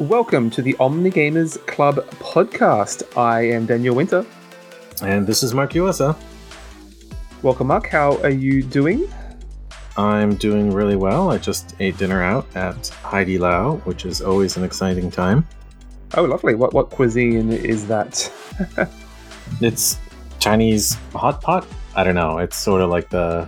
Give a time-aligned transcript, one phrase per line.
[0.00, 3.02] Welcome to the Omnigamers Club podcast.
[3.18, 4.24] I am Daniel Winter.
[5.02, 6.16] And this is Mark USA.
[7.42, 7.86] Welcome, Mark.
[7.86, 9.06] How are you doing?
[9.98, 11.30] I'm doing really well.
[11.30, 15.46] I just ate dinner out at Haidilao, which is always an exciting time.
[16.14, 16.54] Oh, lovely.
[16.54, 18.32] What what cuisine is that?
[19.60, 19.98] it's
[20.38, 21.66] Chinese hot pot.
[21.94, 22.38] I don't know.
[22.38, 23.46] It's sort of like the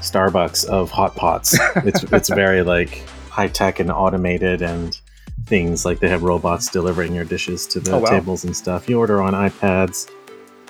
[0.00, 1.58] Starbucks of hot pots.
[1.84, 4.98] It's it's very like high tech and automated and
[5.46, 8.10] things like they have robots delivering your dishes to the oh, wow.
[8.10, 8.88] tables and stuff.
[8.88, 10.10] You order on iPads.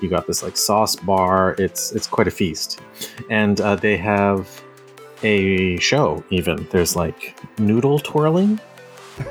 [0.01, 1.57] You got this like sauce bar.
[1.59, 2.81] It's it's quite a feast,
[3.31, 4.63] and uh, they have
[5.23, 6.23] a show.
[6.31, 8.61] Even there's like noodle twirling.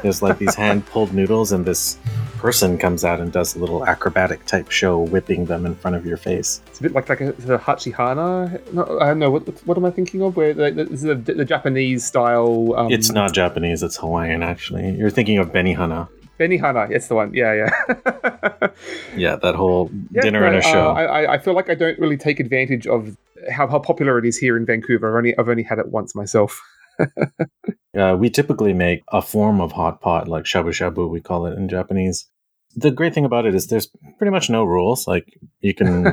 [0.02, 1.98] There's like these hand pulled noodles, and this
[2.38, 6.06] person comes out and does a little acrobatic type show, whipping them in front of
[6.06, 6.62] your face.
[6.68, 8.74] It's a bit like like a, the Hachihana.
[8.74, 10.36] No, I don't know what what am I thinking of?
[10.36, 12.74] Where the, the, the, the Japanese style.
[12.76, 12.92] Um...
[12.92, 13.84] It's not Japanese.
[13.84, 14.44] It's Hawaiian.
[14.44, 16.08] Actually, you're thinking of Benihana.
[16.40, 17.34] Benihana, it's the one.
[17.34, 18.70] Yeah, yeah.
[19.16, 20.90] yeah, that whole yeah, dinner no, and a show.
[20.90, 23.16] Uh, I, I feel like I don't really take advantage of
[23.52, 25.10] how, how popular it is here in Vancouver.
[25.10, 26.62] I've only I've only had it once myself.
[27.98, 31.58] uh, we typically make a form of hot pot, like shabu shabu, we call it
[31.58, 32.30] in Japanese,
[32.76, 35.08] the great thing about it is there's pretty much no rules.
[35.08, 36.12] Like you can do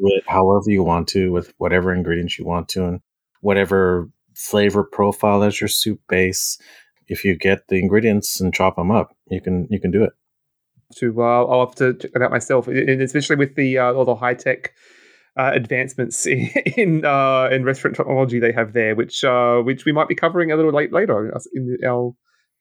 [0.00, 3.00] it however you want to with whatever ingredients you want to and
[3.40, 6.58] whatever flavor profile as your soup base.
[7.08, 10.12] If you get the ingredients and chop them up, you can you can do it.
[10.96, 14.04] To uh, I'll have to check that out myself, and especially with the uh, all
[14.04, 14.74] the high tech
[15.38, 19.92] uh, advancements in in, uh, in, restaurant technology they have there, which uh, which we
[19.92, 22.14] might be covering a little late later in our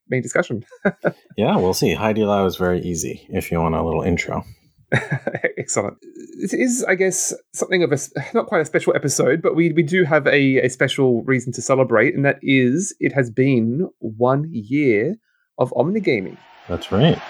[0.10, 0.64] main discussion.
[1.38, 1.96] yeah, we'll see.
[1.96, 4.44] Haidilao is very easy if you want a little intro.
[5.58, 5.98] Excellent.
[6.42, 7.98] This is, I guess, something of a
[8.34, 11.62] not quite a special episode, but we we do have a, a special reason to
[11.62, 15.16] celebrate, and that is it has been one year
[15.58, 16.38] of Omnigaming.
[16.68, 17.22] That's right.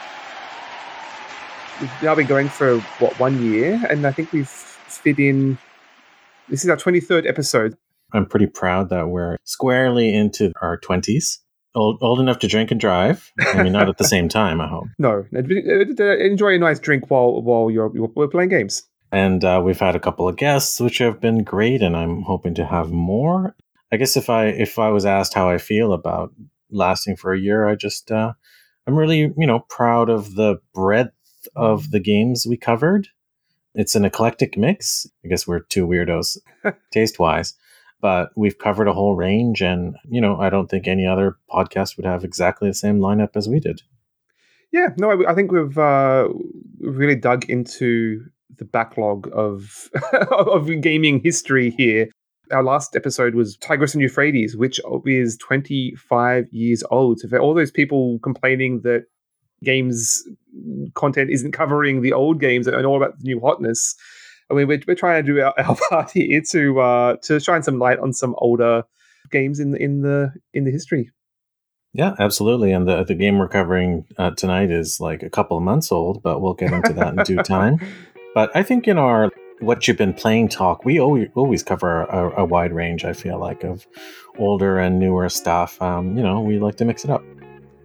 [1.80, 5.57] We've now been going for what one year, and I think we've fit in.
[6.50, 7.78] This is our twenty third episode.
[8.13, 11.40] I'm pretty proud that we're squarely into our twenties
[11.75, 13.31] old old enough to drink and drive.
[13.40, 14.62] I mean, not at the same time.
[14.62, 14.88] I hope.
[15.00, 18.84] No, enjoy a nice drink while while you're, you're playing games.
[19.12, 22.53] And uh, we've had a couple of guests, which have been great, and I'm hoping
[22.56, 23.56] to have more.
[23.91, 26.31] I guess if I if I was asked how I feel about
[26.69, 28.34] lasting for a year, I just uh,
[28.88, 31.13] I'm really you know proud of the breadth
[31.56, 33.07] of the games we covered.
[33.73, 35.07] It's an eclectic mix.
[35.23, 36.37] I guess we're two weirdos,
[36.91, 37.55] taste wise
[38.01, 41.95] but we've covered a whole range and you know i don't think any other podcast
[41.95, 43.81] would have exactly the same lineup as we did
[44.71, 46.27] yeah no i, I think we've uh,
[46.79, 48.25] really dug into
[48.57, 49.89] the backlog of
[50.31, 52.09] of gaming history here
[52.51, 57.19] our last episode was Tigris and Euphrates, which is 25 years old.
[57.19, 59.05] So for all those people complaining that
[59.63, 60.23] games
[60.94, 63.95] content isn't covering the old games and all about the new hotness,
[64.49, 67.63] I mean, we're, we're trying to do our, our part here to uh, to shine
[67.63, 68.83] some light on some older
[69.31, 71.11] games in the in the in the history.
[71.94, 72.71] Yeah, absolutely.
[72.71, 76.21] And the the game we're covering uh, tonight is like a couple of months old,
[76.21, 77.79] but we'll get into that in due time.
[78.33, 79.29] But I think in our
[79.59, 83.05] what you've been playing talk, we always, always cover a, a, wide range.
[83.05, 83.85] I feel like of
[84.39, 85.79] older and newer stuff.
[85.81, 87.23] Um, you know, we like to mix it up.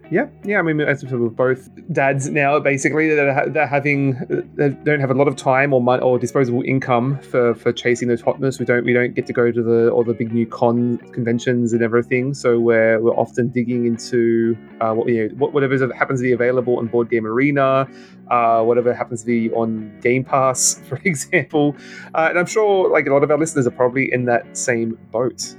[0.09, 0.59] Yeah, yeah.
[0.59, 4.13] I mean, as we're both dads now, basically, that are, they're having
[4.55, 8.07] they don't have a lot of time or money or disposable income for, for chasing
[8.07, 8.57] those hotness.
[8.57, 11.73] We don't we don't get to go to the all the big new con conventions
[11.73, 12.33] and everything.
[12.33, 16.77] So we're we're often digging into uh, what you know whatever happens to be available
[16.77, 17.87] on Board Game Arena,
[18.31, 21.75] uh, whatever happens to be on Game Pass, for example.
[22.15, 24.97] Uh, and I'm sure like a lot of our listeners are probably in that same
[25.11, 25.53] boat.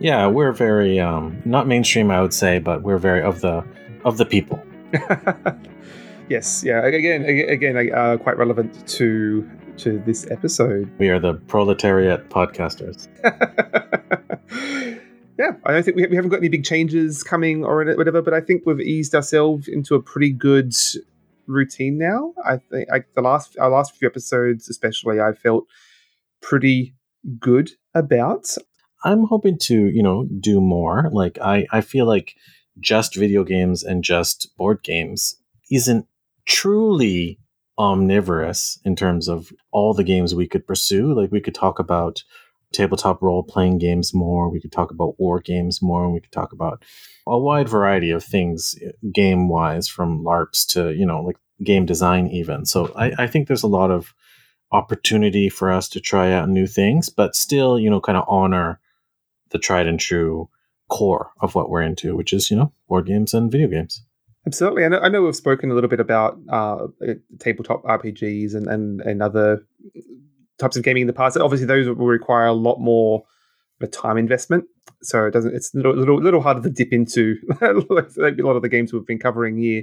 [0.00, 3.64] Yeah, we're very um, not mainstream, I would say, but we're very of the
[4.04, 4.62] of the people.
[6.28, 6.84] yes, yeah.
[6.84, 9.48] Again, again, uh, quite relevant to
[9.78, 10.90] to this episode.
[10.98, 13.08] We are the proletariat podcasters.
[15.38, 18.34] yeah, I don't think we, we haven't got any big changes coming or whatever, but
[18.34, 20.74] I think we've eased ourselves into a pretty good
[21.48, 22.34] routine now.
[22.44, 25.66] I think like the last our last few episodes, especially, I felt
[26.40, 26.94] pretty
[27.40, 28.56] good about.
[29.04, 31.08] I'm hoping to, you know, do more.
[31.12, 32.34] Like I, I feel like
[32.80, 35.36] just video games and just board games
[35.70, 36.06] isn't
[36.46, 37.38] truly
[37.78, 41.14] omnivorous in terms of all the games we could pursue.
[41.14, 42.22] Like we could talk about
[42.72, 46.32] tabletop role playing games more, we could talk about war games more, and we could
[46.32, 46.84] talk about
[47.26, 51.86] a wide variety of things eh, game wise from LARPs to, you know, like game
[51.86, 52.66] design even.
[52.66, 54.12] So I, I think there's a lot of
[54.70, 58.80] opportunity for us to try out new things, but still, you know, kind of honor
[59.50, 60.48] the tried and true
[60.88, 64.02] core of what we're into, which is, you know, board games and video games.
[64.46, 64.84] Absolutely.
[64.84, 66.86] I know, I know we've spoken a little bit about uh,
[67.38, 69.66] tabletop RPGs and, and, and other
[70.58, 71.36] types of gaming in the past.
[71.36, 73.24] Obviously, those will require a lot more
[73.80, 74.64] a time investment.
[75.02, 75.54] So it doesn't.
[75.54, 79.06] It's a little, little, little harder to dip into a lot of the games we've
[79.06, 79.82] been covering here.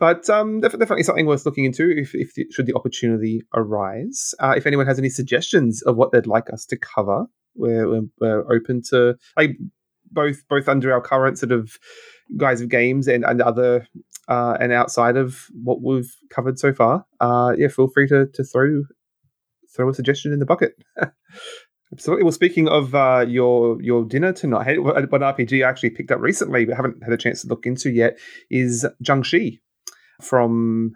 [0.00, 4.34] But um, definitely something worth looking into if, if should the opportunity arise.
[4.40, 7.26] Uh, if anyone has any suggestions of what they'd like us to cover,
[7.58, 9.56] we're, we're, we're open to like
[10.10, 11.72] both both under our current sort of
[12.36, 13.86] guise of games and, and other
[14.28, 17.04] uh, and outside of what we've covered so far.
[17.20, 18.82] Uh, yeah, feel free to to throw
[19.74, 20.74] throw a suggestion in the bucket.
[21.92, 22.24] Absolutely.
[22.24, 26.66] Well, speaking of uh, your your dinner tonight, what RPG I actually picked up recently,
[26.66, 28.18] but haven't had a chance to look into yet,
[28.50, 29.60] is Jiangshi
[30.20, 30.92] from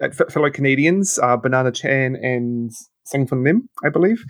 [0.00, 2.70] uh, fellow Canadians, uh, Banana Chan and
[3.04, 4.24] Sen-Foong Lim, I believe.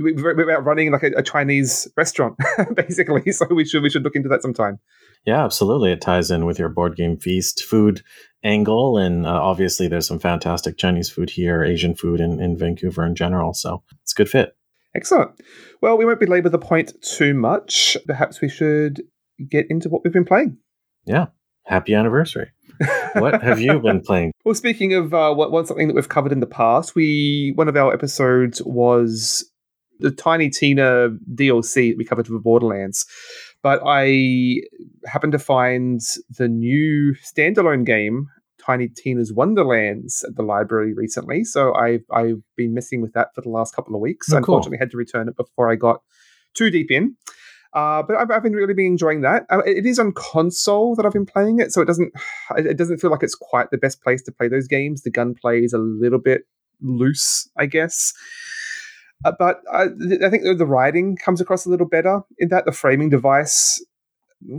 [0.00, 2.36] We're about running like a, a Chinese restaurant,
[2.74, 3.32] basically.
[3.32, 4.78] So we should we should look into that sometime.
[5.26, 5.92] Yeah, absolutely.
[5.92, 8.02] It ties in with your board game feast food
[8.44, 13.04] angle, and uh, obviously there's some fantastic Chinese food here, Asian food in, in Vancouver
[13.04, 13.52] in general.
[13.54, 14.56] So it's a good fit.
[14.94, 15.32] Excellent.
[15.82, 17.96] Well, we won't belabor the point too much.
[18.06, 19.02] Perhaps we should
[19.48, 20.58] get into what we've been playing.
[21.04, 21.26] Yeah.
[21.64, 22.50] Happy anniversary.
[23.14, 24.32] what have you been playing?
[24.44, 27.68] Well, speaking of uh, what, what something that we've covered in the past, we one
[27.68, 29.44] of our episodes was
[29.98, 33.06] the Tiny Tina DLC that we covered for Borderlands.
[33.62, 34.62] But I
[35.06, 36.00] happened to find
[36.38, 38.28] the new standalone game
[38.68, 41.44] Tiny Tina's Wonderlands at the library recently.
[41.44, 44.32] So I've I've been messing with that for the last couple of weeks.
[44.32, 44.82] Oh, Unfortunately, cool.
[44.82, 46.02] had to return it before I got
[46.54, 47.16] too deep in.
[47.74, 49.44] Uh, but I've, I've, been really been enjoying that.
[49.50, 52.12] Uh, it is on console that I've been playing it, so it doesn't
[52.56, 55.02] it doesn't feel like it's quite the best place to play those games.
[55.02, 56.42] The gunplay is a little bit
[56.80, 58.12] loose, I guess.
[59.24, 59.86] Uh, but I,
[60.24, 63.82] I think the writing comes across a little better in that the framing device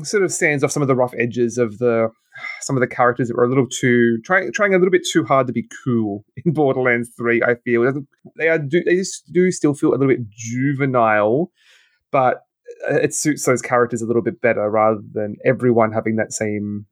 [0.03, 2.09] sort of stands off some of the rough edges of the
[2.61, 5.23] some of the characters that were a little too trying trying a little bit too
[5.23, 7.41] hard to be cool in Borderlands Three.
[7.41, 7.91] I feel
[8.37, 11.51] they are do they just do still feel a little bit juvenile,
[12.11, 12.41] but
[12.89, 16.85] uh, it suits those characters a little bit better rather than everyone having that same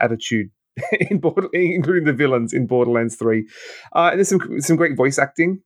[0.00, 0.50] attitude
[1.10, 3.48] in Border, including the villains in Borderlands Three.
[3.94, 5.62] Uh, and there's some some great voice acting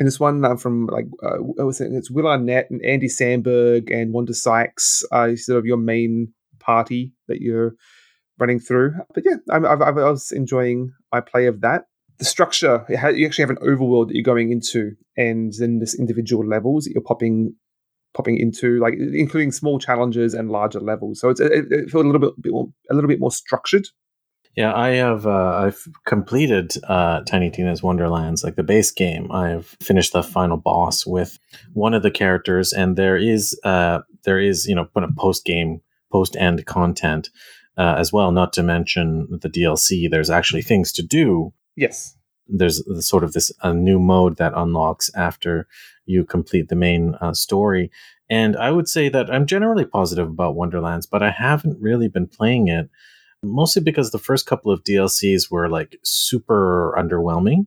[0.00, 4.32] and this one uh, from like uh, it's Will Arnett and Andy Samberg and Wanda
[4.32, 7.74] Sykes, uh, sort of your main party that you're
[8.38, 8.94] running through.
[9.14, 11.84] But yeah, I, I, was enjoying my play of that.
[12.18, 16.46] The structure you actually have an overworld that you're going into, and then this individual
[16.46, 17.54] levels that you're popping
[18.14, 21.20] popping into, like including small challenges and larger levels.
[21.20, 23.86] So it's it, it a little bit, bit more, a little bit more structured
[24.56, 25.26] yeah, I have.
[25.26, 29.30] Uh, I've completed uh, Tiny Tina's Wonderlands, like the base game.
[29.30, 31.38] I've finished the final boss with
[31.72, 35.80] one of the characters, and there is, uh, there is, you know, post game,
[36.10, 37.30] post end content
[37.78, 38.32] uh, as well.
[38.32, 40.10] Not to mention the DLC.
[40.10, 41.52] There's actually things to do.
[41.76, 42.16] Yes.
[42.48, 45.68] There's sort of this a new mode that unlocks after
[46.06, 47.92] you complete the main uh, story,
[48.28, 52.26] and I would say that I'm generally positive about Wonderlands, but I haven't really been
[52.26, 52.90] playing it
[53.42, 57.66] mostly because the first couple of DLCs were like super underwhelming.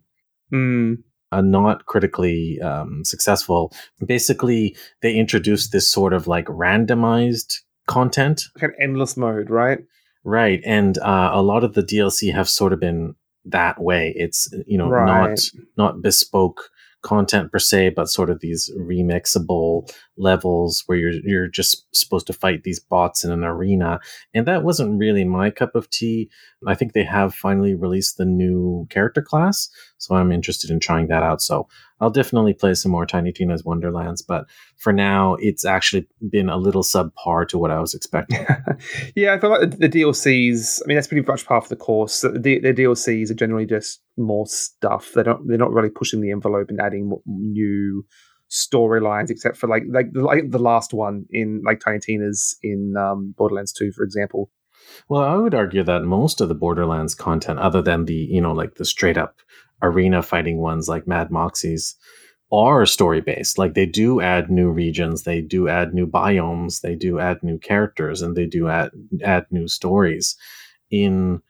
[0.51, 1.03] Mm.
[1.31, 3.73] Uh, not critically um, successful.
[4.05, 7.55] Basically, they introduced this sort of like randomized
[7.87, 9.79] content, like an endless mode, right?
[10.23, 13.15] Right, and uh, a lot of the DLC have sort of been
[13.45, 14.13] that way.
[14.15, 15.27] It's you know right.
[15.27, 15.39] not
[15.75, 16.69] not bespoke
[17.03, 22.33] content per se, but sort of these remixable levels where you're you're just supposed to
[22.33, 23.99] fight these bots in an arena.
[24.33, 26.29] And that wasn't really my cup of tea.
[26.67, 31.07] I think they have finally released the new character class, so I'm interested in trying
[31.07, 31.41] that out.
[31.41, 31.67] So
[31.99, 34.45] I'll definitely play some more Tiny Tina's Wonderlands, but
[34.77, 38.45] for now, it's actually been a little subpar to what I was expecting.
[39.15, 40.81] yeah, I feel like the, the, DLCs.
[40.83, 42.21] I mean, that's pretty much part of the course.
[42.21, 45.11] The, the DLCs are generally just more stuff.
[45.13, 45.47] They don't.
[45.47, 48.05] They're not really pushing the envelope and adding new
[48.53, 53.33] storylines, except for like like like the last one in like Tiny Tina's in um,
[53.37, 54.49] Borderlands Two, for example.
[55.09, 58.53] Well, I would argue that most of the Borderlands content, other than the you know
[58.53, 59.37] like the straight up
[59.81, 61.95] arena fighting ones like Mad Moxxi's,
[62.53, 63.57] are story based.
[63.57, 67.57] Like they do add new regions, they do add new biomes, they do add new
[67.57, 68.91] characters, and they do add
[69.23, 70.35] add new stories.
[70.91, 71.41] In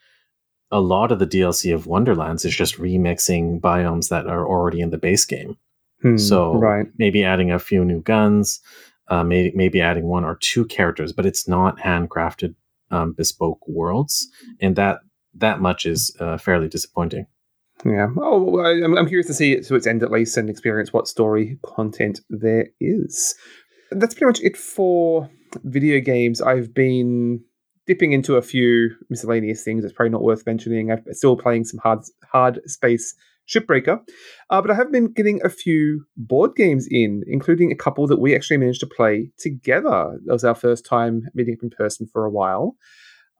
[0.71, 4.89] a lot of the DLC of Wonderlands is just remixing biomes that are already in
[4.89, 5.57] the base game.
[6.01, 6.87] Hmm, so right.
[6.97, 8.61] maybe adding a few new guns,
[9.09, 12.55] uh, maybe maybe adding one or two characters, but it's not handcrafted
[12.93, 14.29] um, bespoke worlds,
[14.61, 14.99] and that
[15.35, 17.25] that much is uh, fairly disappointing.
[17.83, 18.07] Yeah.
[18.17, 21.07] Oh, I'm, I'm curious to see it to its end at least and experience what
[21.07, 23.35] story content there is.
[23.91, 25.29] That's pretty much it for
[25.63, 26.41] video games.
[26.41, 27.43] I've been
[27.87, 29.83] dipping into a few miscellaneous things.
[29.83, 30.91] It's probably not worth mentioning.
[30.91, 31.99] I'm still playing some hard
[32.31, 33.15] hard space
[33.47, 33.99] Shipbreaker,
[34.49, 38.19] uh, but I have been getting a few board games in, including a couple that
[38.19, 40.17] we actually managed to play together.
[40.25, 42.77] That was our first time meeting up in person for a while.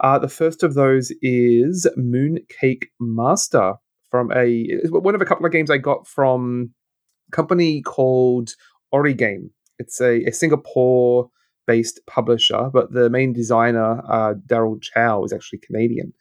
[0.01, 3.75] Uh, the first of those is Mooncake Master
[4.11, 6.71] from a one of a couple of games I got from
[7.31, 8.51] a company called
[8.91, 9.51] Origame.
[9.79, 11.29] It's a, a Singapore
[11.65, 16.13] based publisher, but the main designer, uh, Daryl Chow, is actually Canadian.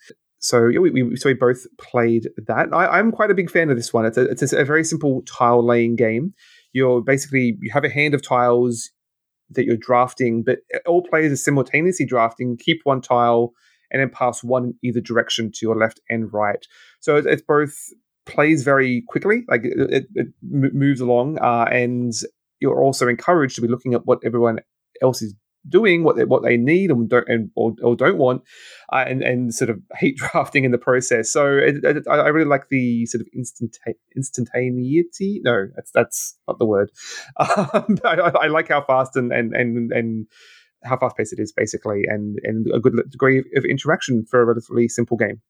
[0.43, 2.69] So yeah, we, we, so we both played that.
[2.73, 4.05] I, am quite a big fan of this one.
[4.05, 6.35] It's a, it's a very simple tile laying game.
[6.73, 8.91] You're basically you have a hand of tiles
[9.51, 12.57] that you're drafting, but all players are simultaneously drafting.
[12.57, 13.53] Keep one tile
[13.93, 16.67] and then pass one in either direction to your left and right.
[17.01, 17.77] So it's, it's both
[18.27, 22.13] plays very quickly, like it, it, moves along, uh, and
[22.59, 24.61] you're also encouraged to be looking at what everyone
[25.03, 25.35] else is
[25.69, 28.43] doing, what they, what they need and don't and, or, or don't want,
[28.93, 31.33] uh, and and sort of hate drafting in the process.
[31.33, 35.41] So it, it, I really like the sort of instanta- instantaneity.
[35.45, 36.91] No, that's that's not the word.
[37.39, 40.27] Um, I, I, like how fast and and and and
[40.85, 44.45] how fast paced it is, basically, and and a good degree of interaction for a
[44.45, 45.41] relatively simple game.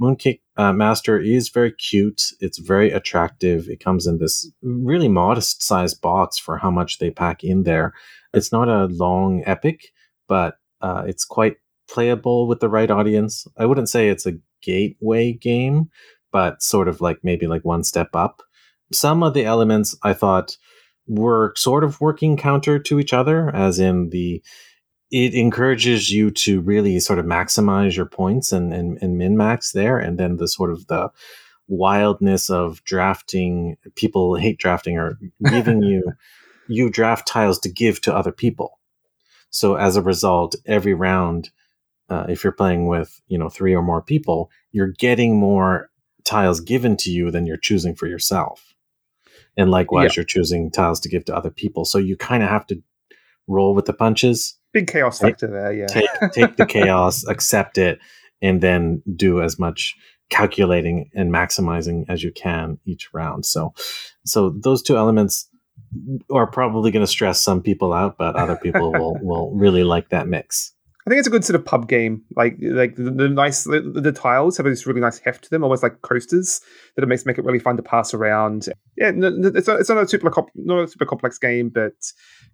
[0.00, 2.32] Mooncake uh, Master is very cute.
[2.40, 3.68] It's very attractive.
[3.68, 7.94] It comes in this really modest sized box for how much they pack in there.
[8.32, 9.92] It's not a long epic,
[10.28, 11.56] but uh, it's quite
[11.88, 13.46] playable with the right audience.
[13.56, 15.90] I wouldn't say it's a gateway game,
[16.32, 18.42] but sort of like maybe like one step up.
[18.92, 20.56] Some of the elements I thought
[21.06, 24.42] were sort of working counter to each other, as in the
[25.14, 29.70] it encourages you to really sort of maximize your points and, and, and min max
[29.70, 29.96] there.
[29.96, 31.08] And then the sort of the
[31.68, 35.16] wildness of drafting, people hate drafting or
[35.48, 36.02] giving you,
[36.66, 38.80] you draft tiles to give to other people.
[39.50, 41.50] So as a result, every round,
[42.08, 45.90] uh, if you're playing with, you know, three or more people, you're getting more
[46.24, 48.74] tiles given to you than you're choosing for yourself.
[49.56, 50.22] And likewise, yeah.
[50.22, 51.84] you're choosing tiles to give to other people.
[51.84, 52.82] So you kind of have to
[53.46, 55.72] roll with the punches big chaos factor there.
[55.72, 57.98] Yeah, take take the chaos, accept it,
[58.42, 59.94] and then do as much
[60.28, 63.46] calculating and maximizing as you can each round.
[63.46, 63.72] So,
[64.26, 65.48] so those two elements
[66.30, 70.10] are probably going to stress some people out, but other people will will really like
[70.10, 70.72] that mix.
[71.06, 72.22] I think it's a good sort of pub game.
[72.34, 75.62] Like like the, the nice the, the, tiles have this really nice heft to them,
[75.62, 76.62] almost like coasters
[76.96, 78.68] that it makes make it really fun to pass around.
[78.96, 81.92] Yeah, it's not, it's not a super not a super complex game, but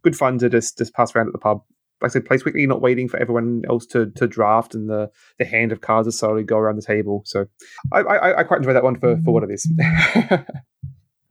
[0.02, 1.62] good fun to just just pass around at the pub
[2.00, 5.11] like I said, plays quickly, not waiting for everyone else to to draft, and the
[5.38, 7.23] the hand of cards to slowly go around the table.
[7.26, 7.47] So
[7.92, 9.71] I I, I quite enjoy that one for for what it is.
[10.33, 10.38] uh,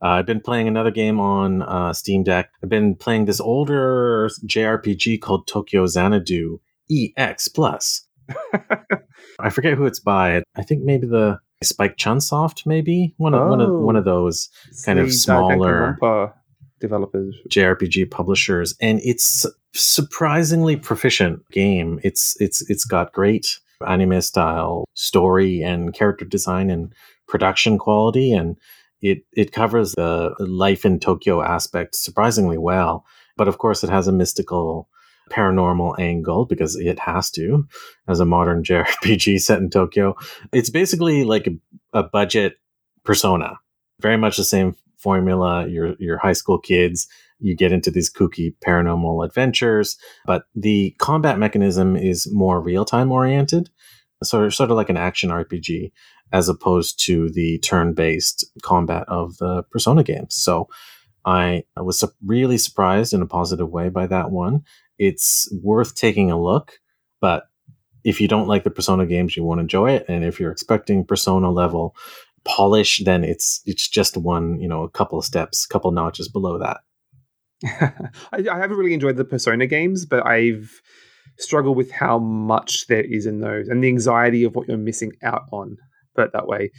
[0.00, 2.50] I've been playing another game on uh, Steam Deck.
[2.62, 6.60] I've been playing this older JRPG called Tokyo Xanadu
[6.90, 8.06] EX Plus.
[9.40, 10.42] I forget who it's by.
[10.56, 14.48] I think maybe the Spike Chunsoft, maybe one of oh, one of one of those
[14.84, 15.98] kind of smaller
[16.80, 22.00] developers, JRPG publishers, and it's surprisingly proficient game.
[22.02, 26.92] It's it's it's got great anime style story and character design and
[27.28, 28.56] production quality, and
[29.02, 33.04] it it covers the life in Tokyo aspect surprisingly well.
[33.36, 34.88] But of course, it has a mystical
[35.30, 37.66] paranormal angle because it has to
[38.08, 40.16] as a modern JRPG set in Tokyo.
[40.52, 42.56] It's basically like a, a budget
[43.04, 43.58] persona,
[44.00, 45.66] very much the same formula.
[45.68, 47.08] Your your high school kids,
[47.38, 49.96] you get into these kooky paranormal adventures,
[50.26, 53.70] but the combat mechanism is more real time oriented,
[54.22, 55.92] sort of sort of like an action RPG
[56.32, 60.34] as opposed to the turn based combat of the Persona games.
[60.34, 60.68] So
[61.24, 64.64] I was really surprised in a positive way by that one.
[65.00, 66.74] It's worth taking a look,
[67.22, 67.44] but
[68.04, 70.04] if you don't like the Persona games, you won't enjoy it.
[70.08, 71.96] And if you're expecting Persona level
[72.44, 76.58] polish, then it's it's just one, you know, a couple of steps, couple notches below
[76.58, 76.80] that.
[78.32, 80.70] I, I haven't really enjoyed the Persona games, but I've
[81.38, 85.12] struggled with how much there is in those and the anxiety of what you're missing
[85.22, 85.78] out on.
[86.14, 86.72] But that way.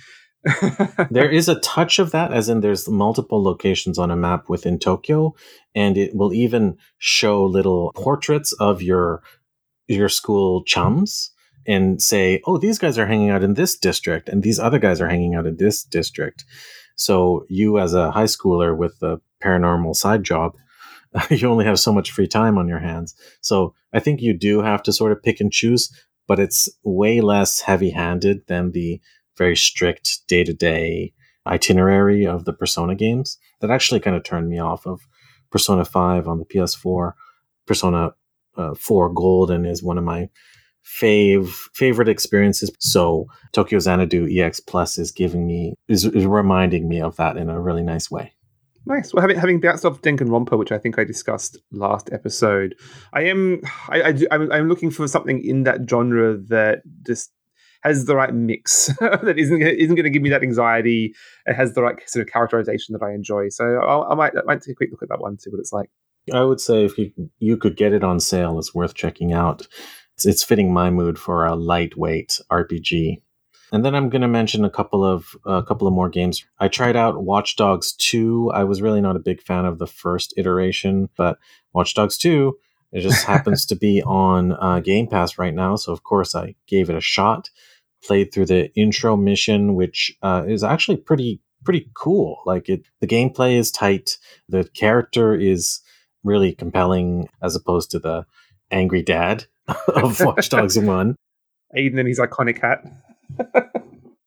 [1.12, 4.80] There is a touch of that, as in there's multiple locations on a map within
[4.80, 5.36] Tokyo,
[5.76, 9.22] and it will even show little portraits of your
[9.88, 11.32] your school chums
[11.68, 15.02] and say, oh, these guys are hanging out in this district and these other guys
[15.02, 16.46] are hanging out in this district.
[16.96, 20.56] So you, as a high schooler with a paranormal side job,
[21.30, 23.16] you only have so much free time on your hands.
[23.42, 25.92] So I think you do have to sort of pick and choose,
[26.28, 29.02] but it's way less heavy handed than the
[29.42, 31.12] very strict day to day
[31.48, 35.02] itinerary of the Persona games that actually kind of turned me off of
[35.52, 37.14] Persona 5 on the PS4.
[37.66, 38.12] Persona
[38.56, 40.30] uh, 4 Golden is one of my
[40.86, 42.72] fave favorite experiences.
[42.80, 47.50] So Tokyo Xanadu EX Plus is giving me is, is reminding me of that in
[47.50, 48.34] a really nice way.
[48.86, 49.12] Nice.
[49.12, 52.76] Well, having having bounced off Romper, which I think I discussed last episode,
[53.14, 57.32] I am I, I I'm looking for something in that genre that just
[57.84, 61.14] has the right mix that isn't isn't going to give me that anxiety.
[61.46, 63.50] It has the right sort of characterization that I enjoy.
[63.50, 65.60] So I'll, I might I might take a quick look at that one, see what
[65.60, 65.90] it's like.
[66.32, 69.68] I would say if you you could get it on sale, it's worth checking out.
[70.16, 73.22] It's, it's fitting my mood for a lightweight RPG.
[73.74, 76.46] And then I'm going to mention a couple of a couple of more games.
[76.60, 78.52] I tried out Watch Dogs 2.
[78.54, 81.38] I was really not a big fan of the first iteration, but
[81.74, 82.56] Watch Dogs 2
[82.92, 86.56] it just happens to be on uh, Game Pass right now, so of course I
[86.68, 87.50] gave it a shot.
[88.04, 92.42] Played through the intro mission, which uh, is actually pretty pretty cool.
[92.46, 94.18] Like it, the gameplay is tight.
[94.50, 95.82] The character is
[96.24, 98.26] really compelling, as opposed to the
[98.72, 99.46] angry dad
[99.88, 101.16] of Watch Dogs One.
[101.78, 102.84] Aiden and his iconic hat.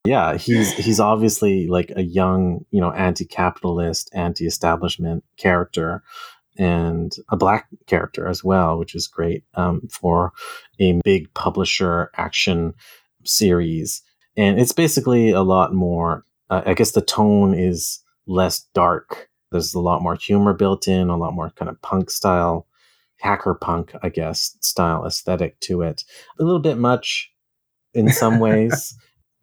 [0.06, 6.02] yeah, he's he's obviously like a young, you know, anti-capitalist, anti-establishment character,
[6.56, 10.32] and a black character as well, which is great um, for
[10.80, 12.74] a big publisher action
[13.24, 14.02] series.
[14.36, 16.24] And it's basically a lot more.
[16.50, 19.28] Uh, I guess the tone is less dark.
[19.50, 22.66] There's a lot more humor built in, a lot more kind of punk style,
[23.20, 26.02] hacker punk, I guess, style aesthetic to it.
[26.38, 27.30] A little bit much
[27.94, 28.96] in some ways.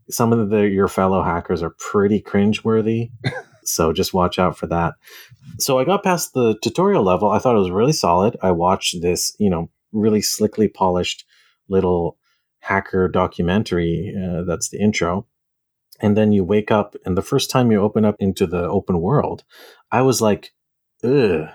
[0.10, 3.12] some of the your fellow hackers are pretty cringeworthy.
[3.63, 4.96] so just watch out for that.
[5.60, 7.30] So I got past the tutorial level.
[7.30, 8.38] I thought it was really solid.
[8.41, 11.25] I watched this, you know, really slickly polished
[11.70, 12.18] little
[12.60, 14.15] hacker documentary.
[14.15, 15.25] Uh, that's the intro.
[16.00, 19.01] And then you wake up, and the first time you open up into the open
[19.01, 19.44] world,
[19.91, 20.51] I was like,
[21.03, 21.48] ugh.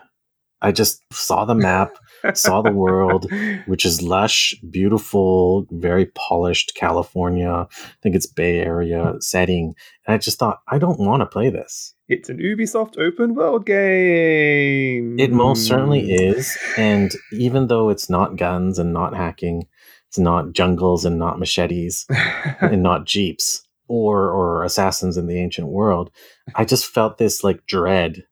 [0.67, 1.97] I just saw the map
[2.35, 3.31] saw the world,
[3.67, 7.69] which is lush, beautiful, very polished California.
[7.71, 9.77] I think it's Bay Area setting.
[10.07, 11.95] And I just thought, I don't want to play this.
[12.09, 15.21] It's an Ubisoft open world game.
[15.21, 16.59] It most certainly is.
[16.77, 19.69] And even though it's not guns and not hacking,
[20.09, 22.07] it's not jungles and not machetes
[22.61, 26.11] and not jeeps or or assassins in the ancient world.
[26.57, 28.25] I just felt this like dread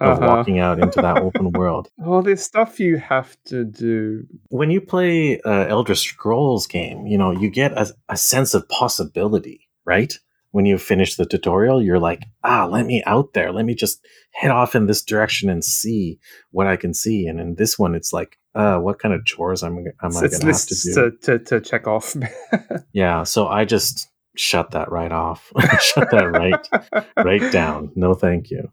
[0.00, 0.36] of uh-huh.
[0.36, 1.88] walking out into that open world.
[1.96, 4.24] Well, there's stuff you have to do.
[4.48, 8.68] When you play uh, Elder Scrolls game, you know, you get a, a sense of
[8.68, 10.16] possibility, right?
[10.52, 13.52] When you finish the tutorial, you're like, ah, let me out there.
[13.52, 16.18] Let me just head off in this direction and see
[16.52, 17.26] what I can see.
[17.26, 20.30] And in this one, it's like, uh, what kind of chores am, am I going
[20.30, 20.94] to have to do?
[20.94, 22.16] To, to, to check off.
[22.92, 23.24] yeah.
[23.24, 25.52] So I just shut that right off.
[25.80, 27.92] shut that right, right down.
[27.94, 28.70] No, thank you.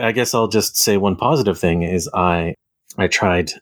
[0.00, 2.54] I guess I'll just say one positive thing is I
[2.98, 3.52] I tried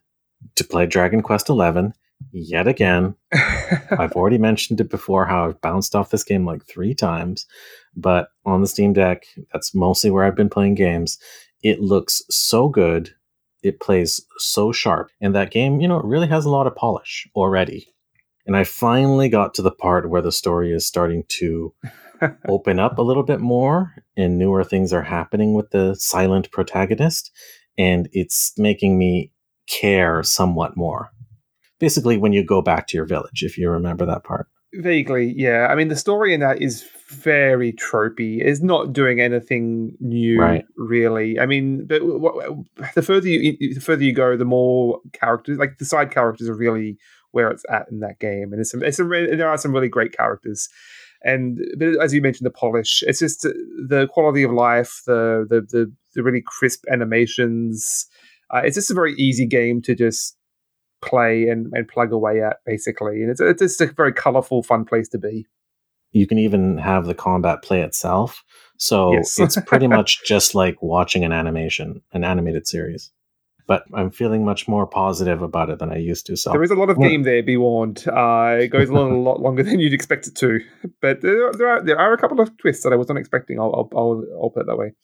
[0.54, 1.92] to play Dragon Quest XI
[2.32, 3.14] yet again.
[3.32, 7.46] I've already mentioned it before how I've bounced off this game like three times,
[7.96, 11.18] but on the Steam Deck, that's mostly where I've been playing games.
[11.62, 13.14] It looks so good.
[13.62, 15.10] It plays so sharp.
[15.20, 17.88] And that game, you know, it really has a lot of polish already.
[18.46, 21.74] And I finally got to the part where the story is starting to
[22.48, 27.30] open up a little bit more and newer things are happening with the silent protagonist
[27.76, 29.32] and it's making me
[29.68, 31.10] care somewhat more.
[31.78, 34.48] Basically when you go back to your village if you remember that part.
[34.74, 35.68] Vaguely yeah.
[35.70, 38.42] I mean the story in that is very tropey.
[38.42, 40.64] It's not doing anything new right.
[40.76, 41.38] really.
[41.38, 42.02] I mean but
[42.94, 46.56] the further you the further you go the more characters like the side characters are
[46.56, 46.98] really
[47.32, 48.52] where it's at in that game.
[48.52, 50.68] And it's, some, it's some, there are some really great characters
[51.22, 53.02] and but as you mentioned, the polish.
[53.06, 58.06] It's just the quality of life, the the the, the really crisp animations.
[58.54, 60.36] Uh, it's just a very easy game to just
[61.02, 63.22] play and, and plug away at, basically.
[63.22, 65.46] And it's it's just a very colorful, fun place to be.
[66.12, 68.42] You can even have the combat play itself.
[68.78, 69.38] So yes.
[69.38, 73.10] it's pretty much just like watching an animation, an animated series
[73.68, 76.36] but I'm feeling much more positive about it than I used to.
[76.36, 77.42] So there is a lot of game there.
[77.42, 78.02] Be warned.
[78.08, 80.60] Uh, it goes on a lot longer than you'd expect it to,
[81.02, 83.60] but there, there, are there are a couple of twists that I wasn't expecting.
[83.60, 84.94] I'll I'll, I'll, put it that way.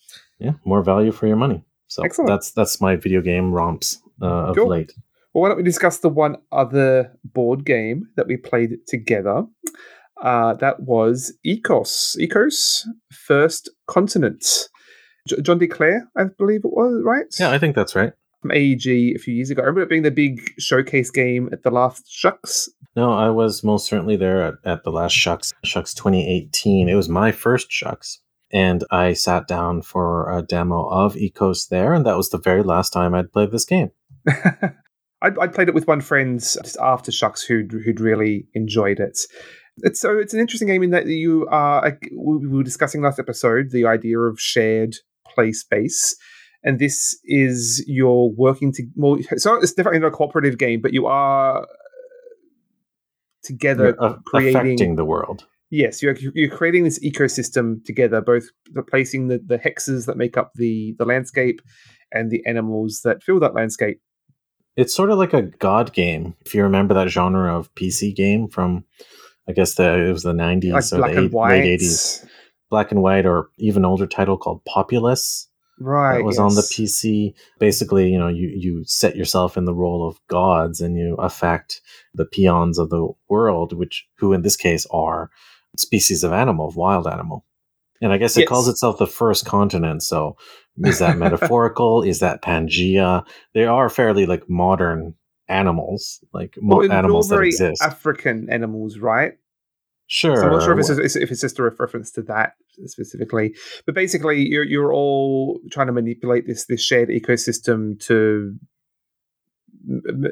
[0.41, 1.63] Yeah, more value for your money.
[1.89, 2.29] So Excellent.
[2.29, 4.69] that's that's my video game romps uh, of cool.
[4.69, 4.93] late.
[5.35, 9.45] Well, why don't we discuss the one other board game that we played together?
[10.23, 12.17] Uh, that was Ecos.
[12.19, 14.71] Ecos First Continent.
[15.43, 15.67] John D.
[15.67, 17.27] Clair, I believe it was, right?
[17.39, 18.13] Yeah, I think that's right
[18.45, 19.63] from AEG a few years ago.
[19.63, 22.69] I remember it being the big showcase game at the last SHUX.
[22.95, 26.91] No, I was most certainly there at, at the last SHUX, SHUX 2018.
[26.91, 28.19] It was my first SHUX.
[28.53, 32.63] And I sat down for a demo of Ecos there, and that was the very
[32.63, 33.93] last time I'd played this game.
[34.29, 34.73] I,
[35.23, 39.19] I played it with one friend just after SHUX who'd, who'd really enjoyed it.
[39.79, 43.19] It's, so it's an interesting game in that you are, like, we were discussing last
[43.19, 44.97] episode, the idea of shared
[45.35, 46.15] play space.
[46.65, 49.19] And this is you're working to more.
[49.37, 51.67] So it's definitely not a cooperative game, but you are
[53.43, 55.47] together You're, uh, creating affecting the world.
[55.71, 60.53] Yes, you're, you're creating this ecosystem together, both replacing the, the hexes that make up
[60.55, 61.61] the, the landscape
[62.13, 64.01] and the animals that fill that landscape.
[64.77, 66.35] It's sort of like a god game.
[66.47, 68.85] If you remember that genre of PC game from,
[69.49, 71.51] I guess the it was the nineties Like or black the and eight, white.
[71.51, 72.27] late eighties,
[72.71, 75.49] black and white, or even older title called Populous.
[75.79, 76.19] Right.
[76.19, 76.63] that was on the.
[76.63, 77.35] PC.
[77.59, 81.81] Basically, you know, you you set yourself in the role of gods and you affect
[82.15, 85.31] the peons of the world, which who in this case are
[85.77, 87.45] species of animal, of wild animal.
[88.01, 88.49] And I guess it Yes.
[88.49, 90.03] calls itself the first continent.
[90.03, 90.37] So
[90.85, 92.03] is that metaphorical?
[92.03, 93.25] is that Pangea?
[93.55, 95.15] They are fairly like modern
[95.49, 97.83] animals, like Well, animals that exist.
[97.83, 99.35] African animals, right?
[100.07, 100.37] Sure.
[100.37, 102.55] So I'm not sure if it's, just, if it's just a reference to that
[102.87, 103.55] specifically,
[103.87, 108.57] but basically, you're you're all trying to manipulate this this shared ecosystem to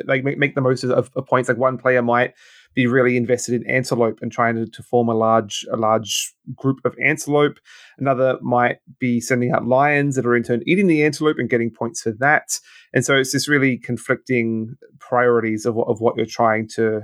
[0.06, 1.48] like make, make the most of, of points.
[1.48, 2.34] Like one player might
[2.74, 6.78] be really invested in antelope and trying to, to form a large a large group
[6.84, 7.58] of antelope.
[7.98, 11.70] Another might be sending out lions that are in turn eating the antelope and getting
[11.70, 12.58] points for that.
[12.94, 17.02] And so it's this really conflicting priorities of what, of what you're trying to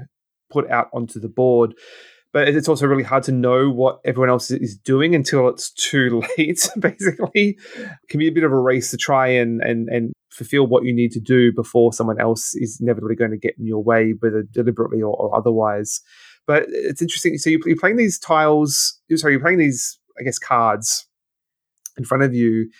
[0.51, 1.75] put out onto the board
[2.33, 6.23] but it's also really hard to know what everyone else is doing until it's too
[6.39, 6.69] late.
[6.79, 10.67] Basically, it can be a bit of a race to try and and and fulfill
[10.67, 13.83] what you need to do before someone else is inevitably going to get in your
[13.83, 16.01] way, whether deliberately or, or otherwise.
[16.47, 17.37] But it's interesting.
[17.39, 18.99] So you- you're playing these tiles.
[19.17, 21.07] Sorry, you're playing these, I guess, cards
[21.97, 22.71] in front of you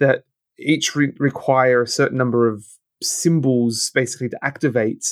[0.00, 0.22] that
[0.58, 2.64] each re- require a certain number of
[3.02, 5.04] symbols, basically to activate.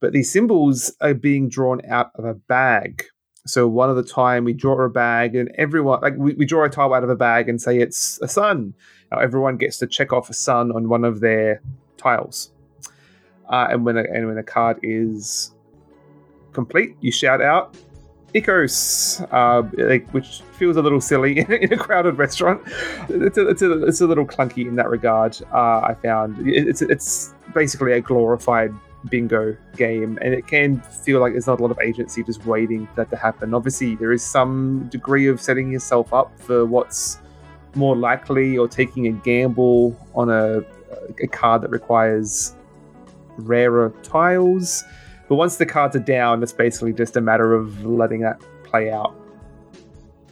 [0.00, 3.04] But these symbols are being drawn out of a bag.
[3.44, 6.64] So one at a time, we draw a bag, and everyone like we, we draw
[6.64, 8.74] a tile out of a bag and say it's a sun.
[9.10, 11.60] Now everyone gets to check off a sun on one of their
[11.96, 12.52] tiles.
[13.48, 15.52] Uh, and when a, and when a card is
[16.52, 17.76] complete, you shout out
[18.32, 22.62] "Ecos," uh, like, which feels a little silly in a crowded restaurant.
[23.08, 25.36] It's a, it's a, it's a little clunky in that regard.
[25.52, 28.72] Uh, I found It- it's it's basically a glorified
[29.08, 32.86] bingo game and it can feel like there's not a lot of agency just waiting
[32.86, 33.54] for that to happen.
[33.54, 37.18] Obviously there is some degree of setting yourself up for what's
[37.74, 40.60] more likely or taking a gamble on a,
[41.22, 42.54] a card that requires
[43.38, 44.84] rarer tiles.
[45.28, 48.90] But once the cards are down it's basically just a matter of letting that play
[48.90, 49.16] out.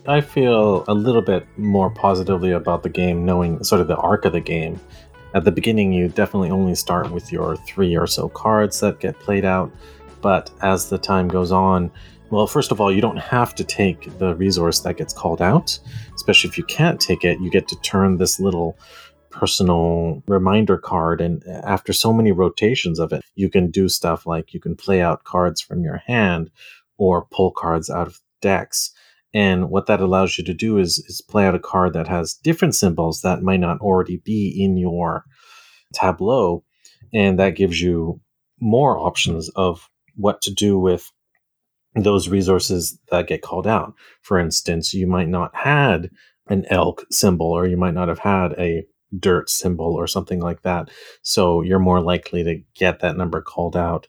[0.07, 4.25] I feel a little bit more positively about the game, knowing sort of the arc
[4.25, 4.81] of the game.
[5.35, 9.19] At the beginning, you definitely only start with your three or so cards that get
[9.21, 9.71] played out,
[10.21, 11.91] but as the time goes on,
[12.31, 15.79] well, first of all, you don't have to take the resource that gets called out,
[16.15, 17.41] especially if you can't take it.
[17.41, 18.79] You get to turn this little
[19.31, 24.55] personal reminder card, and after so many rotations of it, you can do stuff like
[24.55, 26.51] you can play out cards from your hand
[26.99, 28.93] or pull cards out of decks.
[29.33, 32.35] And what that allows you to do is, is play out a card that has
[32.35, 35.25] different symbols that might not already be in your
[35.95, 36.65] tableau.
[37.13, 38.21] And that gives you
[38.61, 41.11] more options of what to do with
[41.95, 43.95] those resources that get called out.
[44.23, 46.11] For instance, you might not had
[46.49, 48.85] an elk symbol or you might not have had a
[49.19, 50.89] dirt symbol or something like that.
[51.23, 54.07] So you're more likely to get that number called out.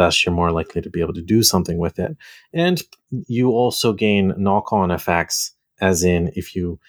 [0.00, 2.16] Thus, you're more likely to be able to do something with it.
[2.54, 6.80] And you also gain knock on effects, as in, if you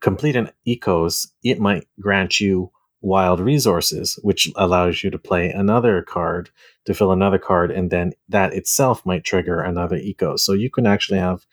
[0.00, 2.70] complete an ecos, it might grant you
[3.02, 6.48] wild resources, which allows you to play another card
[6.86, 10.36] to fill another card, and then that itself might trigger another eco.
[10.36, 11.44] So you can actually have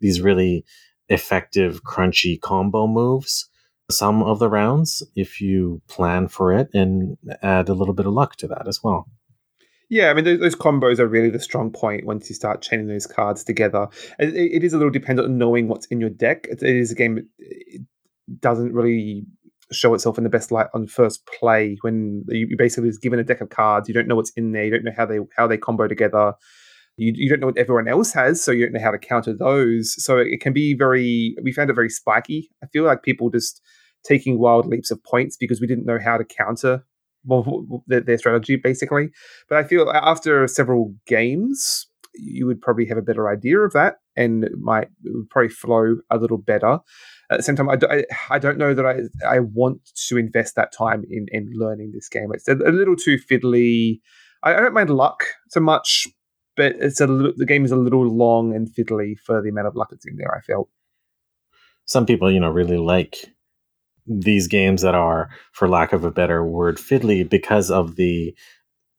[0.00, 0.64] these really
[1.08, 3.48] effective, crunchy combo moves
[3.90, 8.12] some of the rounds if you plan for it and add a little bit of
[8.12, 9.08] luck to that as well.
[9.92, 12.86] Yeah, I mean those, those combos are really the strong point once you start chaining
[12.86, 13.88] those cards together.
[14.18, 16.46] It, it is a little dependent on knowing what's in your deck.
[16.50, 17.82] It, it is a game that it
[18.40, 19.26] doesn't really
[19.70, 23.22] show itself in the best light on first play when you basically is given a
[23.22, 23.86] deck of cards.
[23.86, 24.64] You don't know what's in there.
[24.64, 26.32] You don't know how they how they combo together.
[26.96, 29.36] You, you don't know what everyone else has, so you don't know how to counter
[29.36, 30.02] those.
[30.02, 31.36] So it can be very.
[31.42, 32.48] We found it very spiky.
[32.64, 33.60] I feel like people just
[34.04, 36.82] taking wild leaps of points because we didn't know how to counter
[37.24, 39.10] well, their, their strategy basically.
[39.48, 43.96] But I feel after several games, you would probably have a better idea of that,
[44.16, 46.78] and it might it would probably flow a little better.
[47.30, 50.18] At the same time, I, do, I, I don't know that I I want to
[50.18, 52.30] invest that time in in learning this game.
[52.34, 54.00] It's a, a little too fiddly.
[54.42, 56.06] I, I don't mind luck so much,
[56.56, 59.68] but it's a little, the game is a little long and fiddly for the amount
[59.68, 60.34] of luck that's in there.
[60.36, 60.68] I felt
[61.86, 63.31] some people, you know, really like
[64.06, 68.34] these games that are, for lack of a better word, fiddly because of the,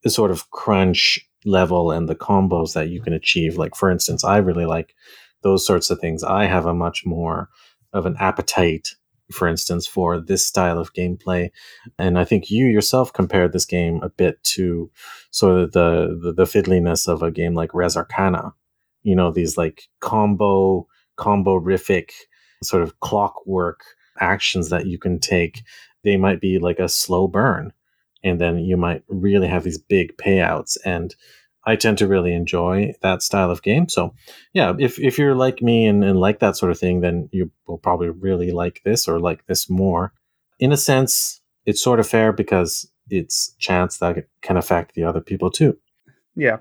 [0.07, 3.57] sort of crunch level and the combos that you can achieve.
[3.57, 4.93] Like, for instance, I really like
[5.43, 6.23] those sorts of things.
[6.23, 7.49] I have a much more
[7.93, 8.89] of an appetite,
[9.31, 11.51] for instance, for this style of gameplay.
[11.97, 14.91] And I think you yourself compared this game a bit to
[15.31, 18.53] sort of the, the, the fiddliness of a game like Res Arcana.
[19.03, 22.11] You know, these like combo, combo rific,
[22.61, 23.83] sort of clockwork
[24.19, 25.63] actions that you can take.
[26.03, 27.73] They might be like a slow burn
[28.23, 31.15] and then you might really have these big payouts and
[31.65, 33.87] I tend to really enjoy that style of game.
[33.87, 34.13] So,
[34.53, 37.51] yeah, if, if you're like me and, and like that sort of thing, then you
[37.67, 40.11] will probably really like this or like this more.
[40.59, 45.03] In a sense, it's sort of fair because it's chance that it can affect the
[45.05, 45.77] other people too.
[46.35, 46.57] Yeah.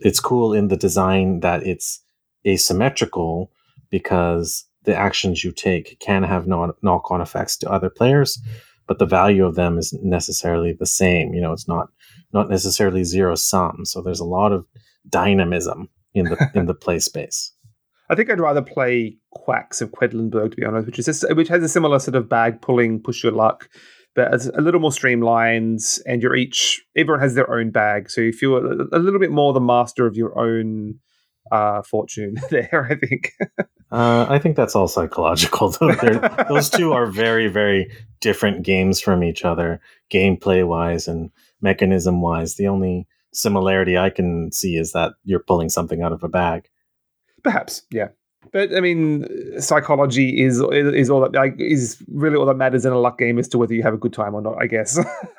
[0.00, 2.02] It's cool in the design that it's
[2.46, 3.50] asymmetrical
[3.90, 8.40] because the actions you take can have knock on effects to other players,
[8.86, 11.34] but the value of them is necessarily the same.
[11.34, 11.88] You know, it's not
[12.32, 13.84] not necessarily zero sum.
[13.84, 14.66] So there's a lot of
[15.08, 17.52] dynamism in the in the play space.
[18.10, 21.48] I think I'd rather play Quacks of Quedlinburg to be honest, which is just, which
[21.48, 23.70] has a similar sort of bag pulling, push your luck,
[24.14, 25.80] but it's a little more streamlined.
[26.04, 29.30] And you're each everyone has their own bag, so you feel a, a little bit
[29.30, 30.98] more the master of your own
[31.50, 32.86] uh, fortune there.
[32.90, 33.32] I think.
[33.90, 35.70] uh, I think that's all psychological.
[35.80, 35.94] Though
[36.48, 42.56] those two are very, very different games from each other, gameplay wise and mechanism wise.
[42.56, 46.68] The only similarity I can see is that you're pulling something out of a bag.
[47.42, 48.08] Perhaps, yeah.
[48.50, 49.26] But I mean,
[49.60, 53.38] psychology is is all that like, is really all that matters in a luck game
[53.38, 54.60] as to whether you have a good time or not.
[54.60, 54.98] I guess.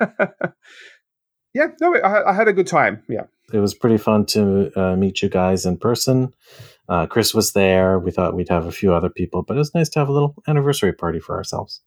[1.54, 3.02] yeah, no, I, I, had a good time.
[3.08, 6.32] Yeah, it was pretty fun to uh, meet you guys in person.
[6.88, 7.98] Uh, Chris was there.
[7.98, 10.12] We thought we'd have a few other people, but it was nice to have a
[10.12, 11.82] little anniversary party for ourselves.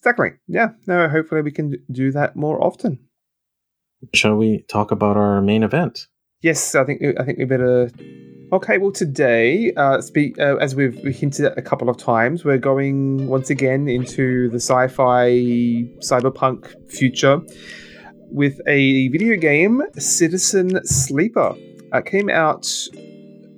[0.00, 0.30] Exactly.
[0.46, 0.68] Yeah.
[0.86, 1.08] No.
[1.08, 2.98] Hopefully, we can do that more often.
[4.14, 6.06] Shall we talk about our main event?
[6.42, 7.90] Yes, I think I think we better.
[8.52, 12.58] Okay, well today, uh, speak uh, as we've hinted at a couple of times, we're
[12.58, 15.30] going once again into the sci-fi
[16.00, 17.42] cyberpunk future
[18.30, 21.54] with a video game, Citizen Sleeper.
[21.92, 22.66] It came out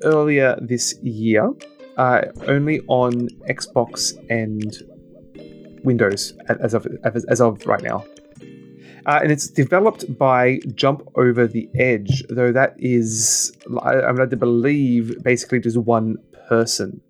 [0.02, 1.52] earlier this year,
[1.96, 4.74] uh, only on Xbox and
[5.85, 8.04] Windows as of as of right now.
[9.04, 14.37] Uh, and it's developed by Jump Over the Edge, though that is, I'm led to
[14.37, 17.00] believe, basically just one person.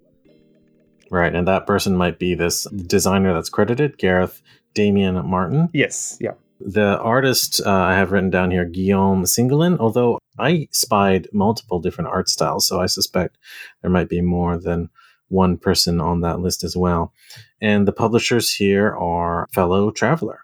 [1.10, 4.40] Right, and that person might be this designer that's credited, Gareth
[4.72, 5.68] Damian Martin.
[5.74, 6.32] Yes, yeah.
[6.64, 12.10] The artist uh, I have written down here, Guillaume Singelin, although I spied multiple different
[12.10, 13.38] art styles, so I suspect
[13.80, 14.90] there might be more than
[15.28, 17.12] one person on that list as well.
[17.60, 20.40] And the publishers here are Fellow Traveller.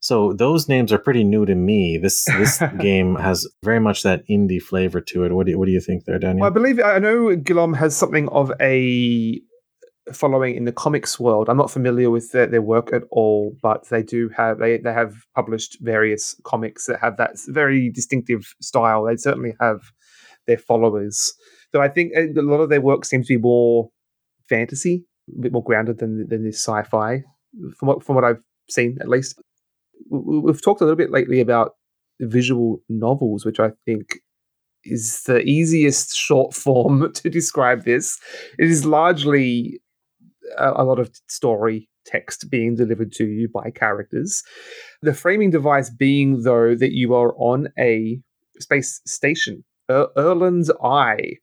[0.00, 1.98] So those names are pretty new to me.
[1.98, 5.32] This this game has very much that indie flavor to it.
[5.32, 6.40] What do you, what do you think there, Daniel?
[6.40, 9.40] Well, I believe I know Guillaume has something of a
[10.12, 11.48] following in the comics world.
[11.48, 14.92] I'm not familiar with their, their work at all, but they do have they, they
[14.92, 19.04] have published various comics that have that very distinctive style.
[19.04, 19.80] They certainly have
[20.46, 21.32] their followers.
[21.72, 23.90] So I think uh, a lot of their work seems to be more
[24.48, 25.04] fantasy,
[25.36, 27.22] a bit more grounded than than this sci-fi,
[27.78, 29.40] from what from what I've seen at least
[30.10, 31.72] we've talked a little bit lately about
[32.20, 34.20] visual novels, which I think
[34.84, 38.18] is the easiest short form to describe this.
[38.58, 39.80] It is largely
[40.58, 44.42] a, lot of story text being delivered to you by characters.
[45.02, 48.20] The framing device being, though, that you are on a
[48.58, 51.34] space station, er- Erlin's Eye,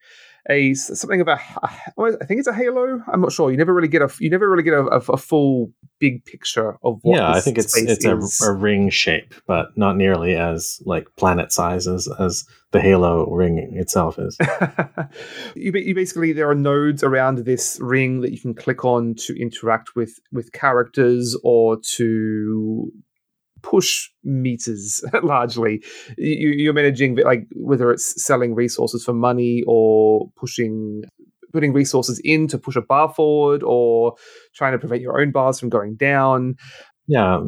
[0.50, 3.02] a something of a uh, I think it's a halo.
[3.12, 3.52] I'm not sure.
[3.52, 6.78] You never really get a you never really get a, a, a full big picture
[6.84, 7.18] of what.
[7.18, 11.52] Yeah, I think it's it's a, a, ring shape, but not nearly as like planet
[11.52, 14.38] size as, as the halo ring itself is.
[15.56, 19.40] you, you basically there are nodes around this ring that you can click on to
[19.40, 22.92] interact with with characters or to
[23.62, 25.84] push meters largely.
[26.18, 31.04] You, are managing like whether it's selling resources for money or pushing
[31.54, 34.16] putting resources in to push a bar forward or
[34.54, 36.56] trying to prevent your own bars from going down.
[37.08, 37.42] Yeah,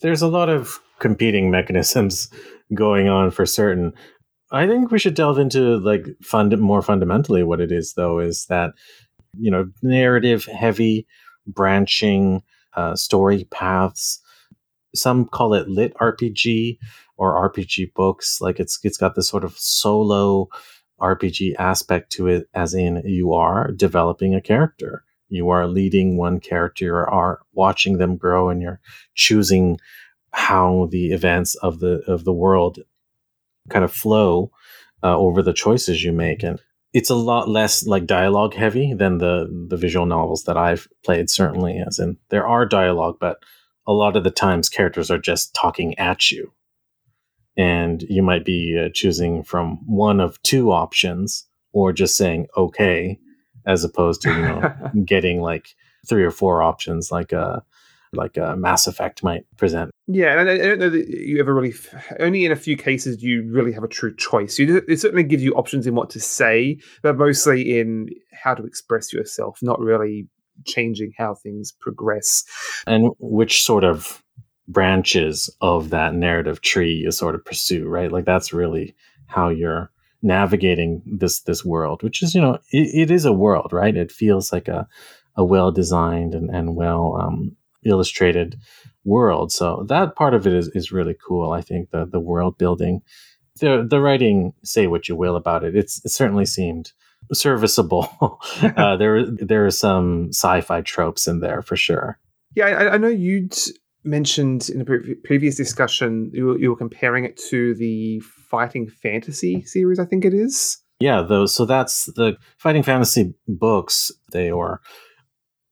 [0.00, 2.30] there's a lot of competing mechanisms
[2.74, 3.92] going on for certain.
[4.52, 8.46] I think we should delve into like fund more fundamentally what it is though is
[8.46, 8.72] that
[9.38, 11.06] you know narrative heavy
[11.46, 12.42] branching
[12.74, 14.20] uh, story paths
[14.96, 16.78] some call it lit RPG.
[17.18, 18.40] or RPG books.
[18.40, 20.48] Like it's it's got this sort of solo
[21.00, 25.02] RPG aspect to it, as in you are developing a character.
[25.28, 28.80] You are leading one character or are watching them grow and you're
[29.14, 29.78] choosing
[30.32, 32.78] how the events of the of the world
[33.70, 34.50] kind of flow
[35.02, 36.60] uh, over the choices you make and
[36.92, 41.28] it's a lot less like dialogue heavy than the the visual novels that I've played
[41.30, 43.38] certainly as in there are dialogue but
[43.86, 46.52] a lot of the times characters are just talking at you
[47.56, 53.18] and you might be uh, choosing from one of two options or just saying okay
[53.66, 55.68] as opposed to you know getting like
[56.06, 57.62] three or four options like a
[58.12, 59.90] like a Mass Effect might present.
[60.06, 61.74] Yeah, and I, don't know that you ever really,
[62.20, 64.58] only in a few cases do you really have a true choice.
[64.58, 68.64] You, it certainly gives you options in what to say, but mostly in how to
[68.64, 70.28] express yourself, not really
[70.64, 72.44] changing how things progress.
[72.86, 74.22] And which sort of
[74.68, 78.10] branches of that narrative tree you sort of pursue, right?
[78.10, 78.94] Like that's really
[79.26, 79.90] how you're
[80.22, 83.96] navigating this this world, which is you know it, it is a world, right?
[83.96, 84.86] It feels like a
[85.36, 88.58] a well designed and and well um, illustrated
[89.04, 89.52] world.
[89.52, 91.52] So that part of it is is really cool.
[91.52, 93.02] I think the the world building,
[93.60, 94.52] the the writing.
[94.64, 96.92] Say what you will about it, it's it certainly seemed
[97.32, 98.40] serviceable.
[98.76, 102.18] uh, there there are some sci-fi tropes in there for sure.
[102.54, 103.56] Yeah, I, I know you'd
[104.04, 109.62] mentioned in a pre- previous discussion you, you were comparing it to the Fighting Fantasy
[109.64, 110.78] series, I think it is.
[111.00, 111.54] Yeah, those.
[111.54, 114.10] So that's the Fighting Fantasy books.
[114.32, 114.80] They were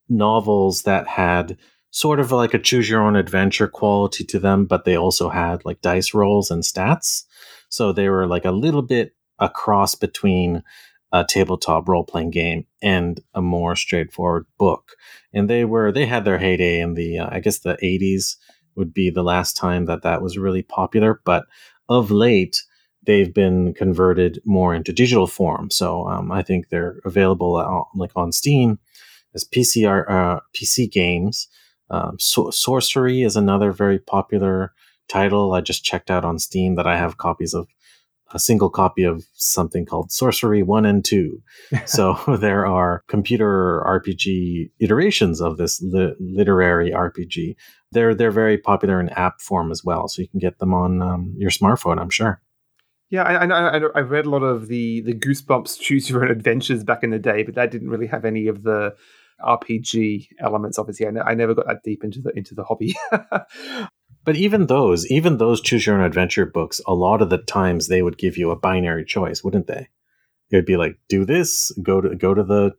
[0.09, 1.57] novels that had
[1.91, 5.65] sort of like a choose your own adventure quality to them, but they also had
[5.65, 7.25] like dice rolls and stats.
[7.69, 10.63] So they were like a little bit a cross between
[11.15, 14.97] a tabletop role playing game and a more straightforward book.
[15.33, 18.37] And they were they had their heyday in the uh, I guess the 80s
[18.75, 21.45] would be the last time that that was really popular, but
[21.89, 22.61] of late
[23.07, 25.71] they've been converted more into digital form.
[25.71, 28.81] So um, I think they're available on, like on Steam
[29.37, 31.47] as PC uh, PC games.
[31.91, 34.73] Um, so- Sorcery is another very popular
[35.09, 37.69] title I just checked out on Steam that I have copies of
[38.33, 41.43] a single copy of something called Sorcery 1 and 2.
[41.87, 47.57] so there are computer RPG iterations of this li- literary RPG.
[47.93, 51.01] They're they're very popular in app form as well, so you can get them on
[51.01, 52.41] um, your smartphone, I'm sure.
[53.11, 56.83] Yeah, I, I, I, read a lot of the, the Goosebumps Choose Your Own Adventures
[56.83, 58.97] back in the day, but that didn't really have any of the
[59.41, 60.79] RPG elements.
[60.79, 62.97] Obviously, I, I never got that deep into the into the hobby.
[64.25, 67.89] But even those, even those choose your own adventure books, a lot of the times
[67.89, 69.89] they would give you a binary choice, wouldn't they?
[70.51, 72.75] It would be like, do this, go to go to the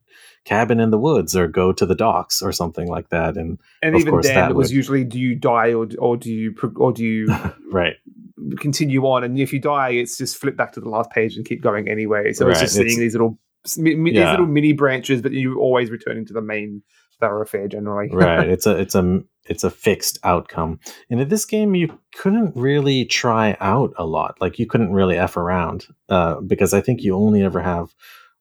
[0.45, 3.37] cabin in the woods, or go to the docks, or something like that.
[3.37, 4.75] And and even then, it was would...
[4.75, 7.27] usually, do you die or or do you or do you
[7.71, 7.95] right
[8.59, 9.23] continue on?
[9.23, 11.87] And if you die, it's just flip back to the last page and keep going
[11.87, 12.33] anyway.
[12.33, 12.51] So right.
[12.51, 13.39] it's just seeing it's, these little
[13.75, 14.31] these yeah.
[14.31, 16.81] little mini branches, but you're always returning to the main
[17.19, 18.09] thoroughfare generally.
[18.13, 18.47] right.
[18.47, 20.79] It's a it's a it's a fixed outcome.
[21.09, 24.35] And in this game, you couldn't really try out a lot.
[24.41, 27.93] Like you couldn't really f around uh, because I think you only ever have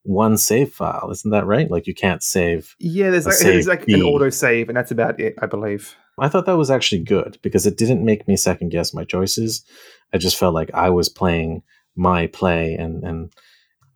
[0.02, 1.10] one save file.
[1.10, 1.70] Isn't that right?
[1.70, 2.74] Like you can't save.
[2.78, 5.96] Yeah, there's like, there's like an auto save, and that's about it, I believe.
[6.18, 9.64] I thought that was actually good because it didn't make me second guess my choices.
[10.12, 11.62] I just felt like I was playing
[11.96, 13.32] my play, and and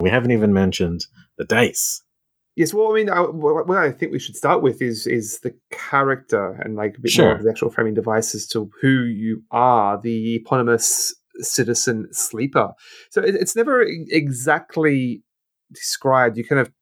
[0.01, 2.03] we haven't even mentioned the dice.
[2.59, 5.55] Yes, well, I mean, I, what I think we should start with is is the
[5.71, 7.27] character and like a bit sure.
[7.27, 12.73] more of the actual framing device as to who you are, the eponymous citizen sleeper.
[13.11, 15.23] So it, it's never exactly
[15.73, 16.37] described.
[16.37, 16.73] You kind of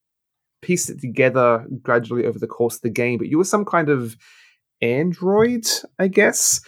[0.62, 3.90] piece it together gradually over the course of the game, but you were some kind
[3.90, 4.16] of
[4.80, 5.66] android,
[5.98, 6.58] I guess.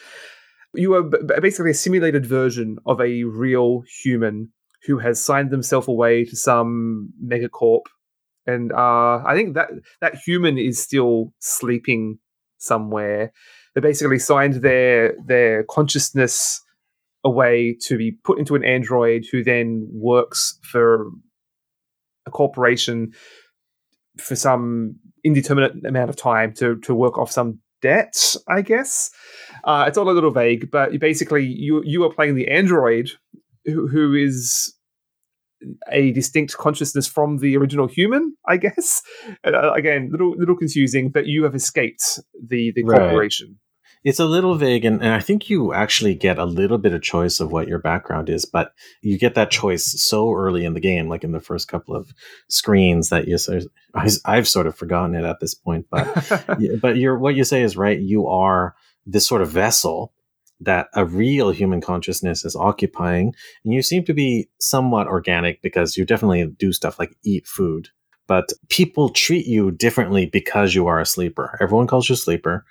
[0.74, 1.04] You were
[1.40, 4.52] basically a simulated version of a real human
[4.86, 7.86] who has signed themselves away to some megacorp
[8.48, 9.68] and uh, I think that
[10.00, 12.18] that human is still sleeping
[12.58, 13.32] somewhere.
[13.74, 16.62] They basically signed their their consciousness
[17.24, 21.10] away to be put into an android who then works for
[22.26, 23.12] a corporation
[24.16, 29.10] for some indeterminate amount of time to to work off some debt, I guess.
[29.64, 33.10] Uh, it's all a little vague, but basically you you are playing the android
[33.66, 34.74] who, who is
[35.90, 39.02] a distinct consciousness from the original human, I guess.
[39.44, 42.98] Uh, again, little little confusing, but you have escaped the the right.
[42.98, 43.58] corporation.
[44.04, 47.02] It's a little vague, and, and I think you actually get a little bit of
[47.02, 50.80] choice of what your background is, but you get that choice so early in the
[50.80, 52.12] game, like in the first couple of
[52.48, 53.38] screens, that you.
[54.24, 56.46] I've sort of forgotten it at this point, but
[56.80, 57.98] but you're what you say is right.
[57.98, 58.74] You are
[59.06, 60.12] this sort of vessel
[60.60, 63.34] that a real human consciousness is occupying.
[63.64, 67.88] And you seem to be somewhat organic because you definitely do stuff like eat food.
[68.26, 71.56] But people treat you differently because you are a sleeper.
[71.60, 72.64] Everyone calls you sleeper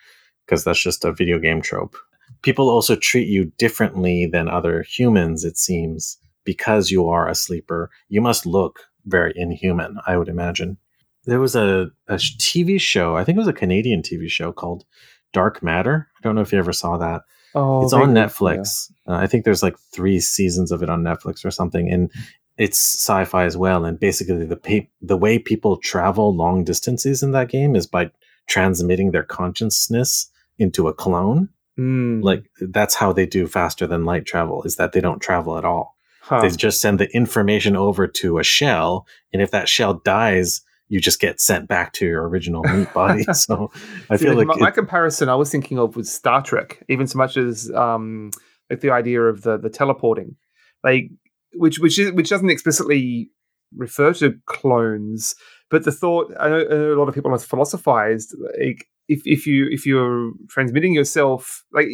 [0.45, 1.95] because that's just a video game trope.
[2.43, 7.89] People also treat you differently than other humans, it seems, because you are a sleeper.
[8.09, 10.77] You must look very inhuman, I would imagine.
[11.25, 14.85] There was a, a TV show, I think it was a Canadian TV show called
[15.33, 16.07] Dark Matter.
[16.17, 17.23] I don't know if you ever saw that.
[17.55, 18.91] Oh, it's on Netflix.
[19.07, 19.13] Yeah.
[19.13, 22.11] Uh, I think there's like three seasons of it on Netflix or something, and
[22.57, 23.85] it's sci-fi as well.
[23.85, 28.11] And basically, the the way people travel long distances in that game is by
[28.47, 31.49] transmitting their consciousness into a clone.
[31.77, 32.23] Mm.
[32.23, 34.63] Like that's how they do faster than light travel.
[34.63, 35.95] Is that they don't travel at all.
[36.21, 36.41] Huh.
[36.41, 41.01] They just send the information over to a shell, and if that shell dies you
[41.01, 43.23] just get sent back to your original meat body.
[43.33, 43.71] so
[44.09, 47.07] I feel like my, it, my, comparison I was thinking of was Star Trek, even
[47.07, 48.31] so much as um,
[48.69, 50.35] like the idea of the the teleporting,
[50.83, 51.09] like
[51.53, 53.29] which which is which doesn't explicitly
[53.75, 55.35] refer to clones,
[55.69, 59.21] but the thought I know, I know a lot of people have philosophized like if
[59.25, 61.87] if you if you're transmitting yourself like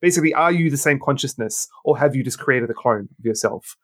[0.00, 3.76] basically are you the same consciousness or have you just created a clone of yourself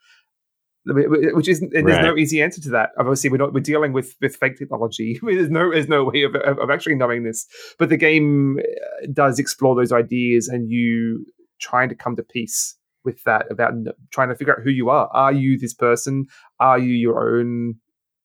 [0.84, 2.02] which isn't there's right.
[2.02, 2.90] no easy answer to that.
[2.98, 5.20] Obviously we're not we're dealing with with fake technology.
[5.22, 7.46] There's no there's no way of, of, actually knowing this.
[7.78, 11.24] But the game uh, does explore those ideas and you
[11.60, 13.72] trying to come to peace with that about
[14.10, 15.08] trying to figure out who you are.
[15.12, 16.26] Are you this person?
[16.58, 17.76] Are you your own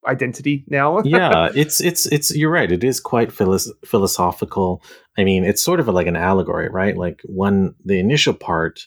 [0.07, 0.99] identity now?
[1.05, 2.71] Yeah it's it's it's you're right.
[2.71, 4.81] It is quite philosoph- philosophical.
[5.15, 6.97] I mean it's sort of like an allegory right?
[6.97, 8.79] Like one the initial part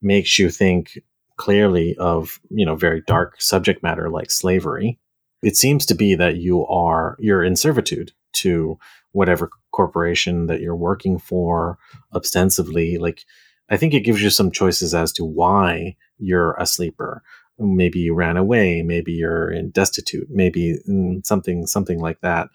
[0.00, 0.98] makes you think
[1.36, 4.98] clearly of you know very dark subject matter like slavery
[5.42, 8.78] it seems to be that you are you're in servitude to
[9.10, 11.78] whatever corporation that you're working for
[12.14, 12.96] ostensibly.
[12.98, 13.24] Like
[13.70, 17.22] i think it gives you some choices as to why you're a sleeper.
[17.58, 22.48] Maybe you ran away maybe you're in destitute maybe mm, something something like that.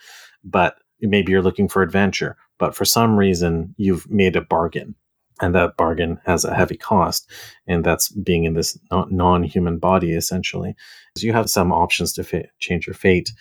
[0.43, 4.95] But maybe you're looking for adventure but for some reason you've made a bargain
[5.41, 7.29] and that bargain has a heavy cost
[7.67, 10.75] and that's being in this non-human body essentially.
[11.17, 13.31] So you have some options to fa- change your fate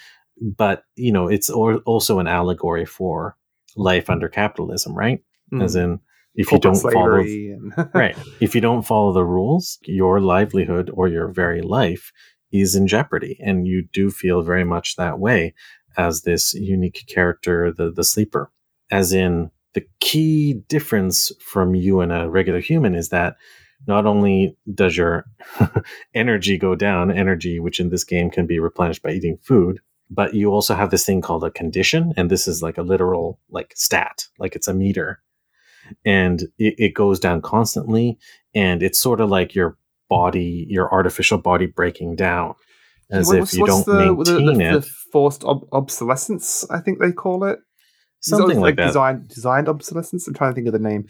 [0.41, 3.37] but you know it's also an allegory for
[3.77, 5.23] life under capitalism right?
[5.53, 5.63] Mm.
[5.63, 6.01] as in
[6.35, 7.73] if you don't follow and...
[7.95, 8.17] right.
[8.41, 12.13] If you don't follow the rules your livelihood or your very life
[12.53, 15.55] is in jeopardy and you do feel very much that way
[15.97, 18.51] as this unique character the the sleeper.
[18.91, 23.37] As in the key difference from you and a regular human is that
[23.87, 25.27] not only does your
[26.15, 30.33] energy go down, energy which in this game can be replenished by eating food, but
[30.33, 33.75] you also have this thing called a condition, and this is like a literal like
[33.77, 35.21] stat, like it's a meter,
[36.07, 38.17] and it, it goes down constantly,
[38.55, 39.77] and it's sort of like your
[40.09, 42.55] body, your artificial body breaking down,
[43.11, 44.73] as if you don't the, maintain the, the, it.
[44.73, 47.59] The forced ob- obsolescence, I think they call it
[48.29, 48.87] something like, like that.
[48.87, 50.27] Designed designed obsolescence.
[50.27, 51.07] I'm trying to think of the name.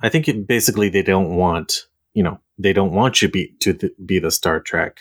[0.00, 3.74] I think it, basically they don't want you know they don't want you be to
[3.74, 5.00] th- be the Star Trek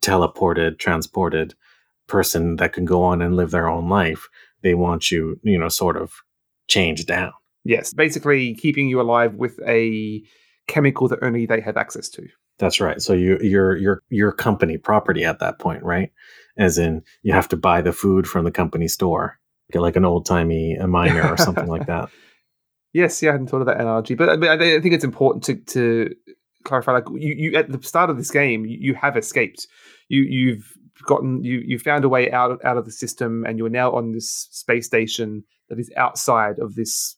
[0.00, 1.54] teleported, transported
[2.06, 4.28] person that can go on and live their own life.
[4.62, 6.12] They want you, you know, sort of
[6.68, 7.32] changed down.
[7.64, 10.22] Yes, basically keeping you alive with a
[10.68, 12.26] chemical that only they have access to.
[12.58, 13.00] That's right.
[13.00, 16.12] So you you're you're your company property at that point, right?
[16.56, 19.38] As in you have to buy the food from the company store
[19.74, 22.10] like an old timey miner or something like that.
[22.94, 25.42] Yes, yeah, I hadn't thought of that analogy, but, uh, but I think it's important
[25.44, 26.14] to to
[26.62, 26.92] clarify.
[26.92, 29.66] Like you, you at the start of this game, you, you have escaped.
[30.08, 30.72] You you've
[31.04, 33.90] gotten you you found a way out out of the system, and you are now
[33.90, 37.16] on this space station that is outside of this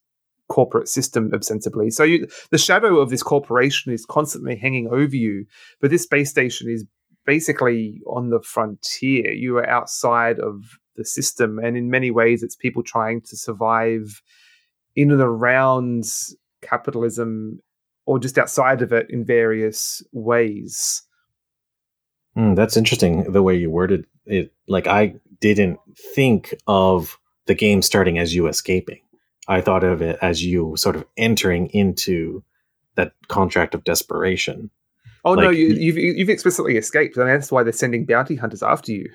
[0.49, 1.91] corporate system ostensibly.
[1.91, 5.45] So you, the shadow of this corporation is constantly hanging over you,
[5.81, 6.87] but this space station is
[7.27, 9.33] basically on the frontier.
[9.33, 10.63] You are outside of
[10.97, 11.59] the system.
[11.59, 14.23] And in many ways, it's people trying to survive
[14.95, 16.05] in and around
[16.63, 17.61] capitalism
[18.07, 21.03] or just outside of it in various ways.
[22.37, 24.53] Mm, that's interesting the way you worded it.
[24.69, 25.79] Like, I didn't
[26.15, 29.01] think of the game starting as you escaping.
[29.49, 32.43] I thought of it as you sort of entering into
[32.97, 34.71] that contract of desperation.
[35.25, 38.37] Oh like, no, you, have you've, you've explicitly escaped, and that's why they're sending bounty
[38.37, 39.11] hunters after you.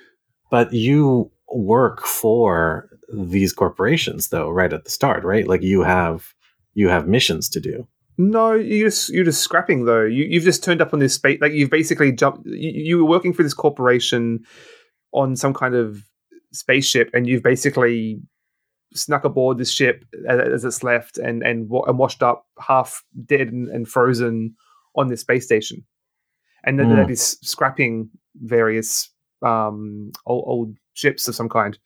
[0.49, 5.47] But you work for these corporations though right at the start right?
[5.47, 6.33] Like you have
[6.73, 7.87] you have missions to do.
[8.17, 10.03] No you just you're just scrapping though.
[10.03, 13.09] You, you've just turned up on this space like you've basically jumped you, you were
[13.09, 14.39] working for this corporation
[15.13, 16.03] on some kind of
[16.53, 18.21] spaceship and you've basically
[18.93, 23.69] snuck aboard this ship as it's left and and, and washed up half dead and,
[23.69, 24.55] and frozen
[24.95, 25.85] on this space station,
[26.65, 26.95] and then mm.
[26.97, 29.09] that is scrapping various
[29.41, 31.77] um, old, old ships of some kind.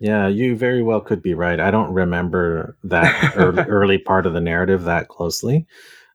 [0.00, 1.58] Yeah, you very well could be right.
[1.58, 5.66] I don't remember that early, early part of the narrative that closely.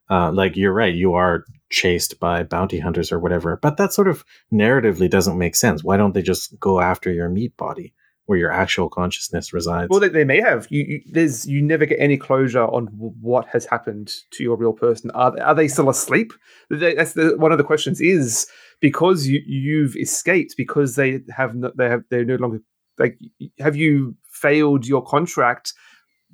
[0.09, 4.07] Uh, like you're right, you are chased by bounty hunters or whatever, but that sort
[4.07, 4.23] of
[4.53, 5.83] narratively doesn't make sense.
[5.83, 7.93] Why don't they just go after your meat body?
[8.25, 9.89] where your actual consciousness resides.
[9.89, 10.67] Well, they, they may have.
[10.69, 14.73] You, you, there's you never get any closure on what has happened to your real
[14.73, 15.11] person.
[15.11, 16.33] Are are they still asleep?
[16.69, 17.99] That's the, one of the questions.
[17.99, 18.47] Is
[18.83, 22.59] because you you've escaped because they have no, they have they're no longer
[22.99, 23.17] like
[23.59, 25.73] have you failed your contract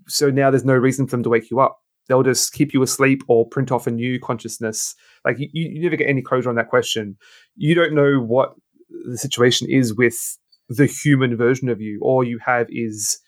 [0.07, 1.79] so now there's no reason for them to wake you up.
[2.07, 4.95] They'll just keep you asleep or print off a new consciousness.
[5.23, 7.15] Like you, you never get any closure on that question.
[7.55, 8.55] You don't know what
[9.05, 10.17] the situation is with
[10.69, 11.99] the human version of you.
[12.01, 13.19] All you have is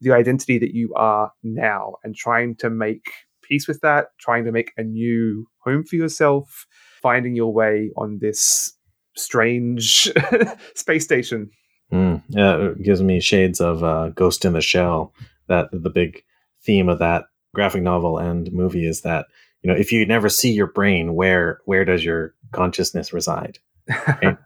[0.00, 3.12] the identity that you are now and trying to make
[3.42, 6.66] peace with that trying to make a new home for yourself
[7.02, 8.72] finding your way on this
[9.14, 10.12] strange
[10.74, 11.50] space station
[11.92, 15.12] Mm, yeah, it gives me shades of uh, Ghost in the Shell.
[15.48, 16.24] That the big
[16.64, 19.26] theme of that graphic novel and movie is that
[19.62, 23.58] you know if you never see your brain, where where does your consciousness reside?
[24.22, 24.36] Right?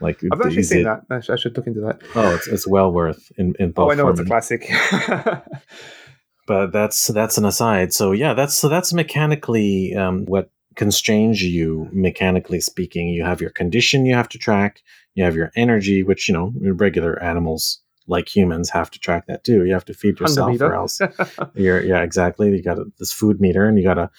[0.00, 1.28] like I've actually seen it, that.
[1.28, 2.00] I should look into that.
[2.14, 3.88] Oh, it's it's well worth in in both.
[3.88, 4.70] Oh, I know it's a classic.
[6.46, 7.92] but that's that's an aside.
[7.92, 13.08] So yeah, that's so that's mechanically um, what constrains you mechanically speaking.
[13.08, 14.82] You have your condition you have to track.
[15.14, 19.44] You have your energy, which you know regular animals like humans have to track that
[19.44, 19.64] too.
[19.64, 21.00] You have to feed yourself, or else
[21.54, 22.50] you're yeah exactly.
[22.50, 24.10] You got this food meter, and you got to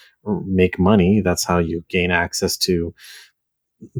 [0.46, 1.20] make money.
[1.20, 2.94] That's how you gain access to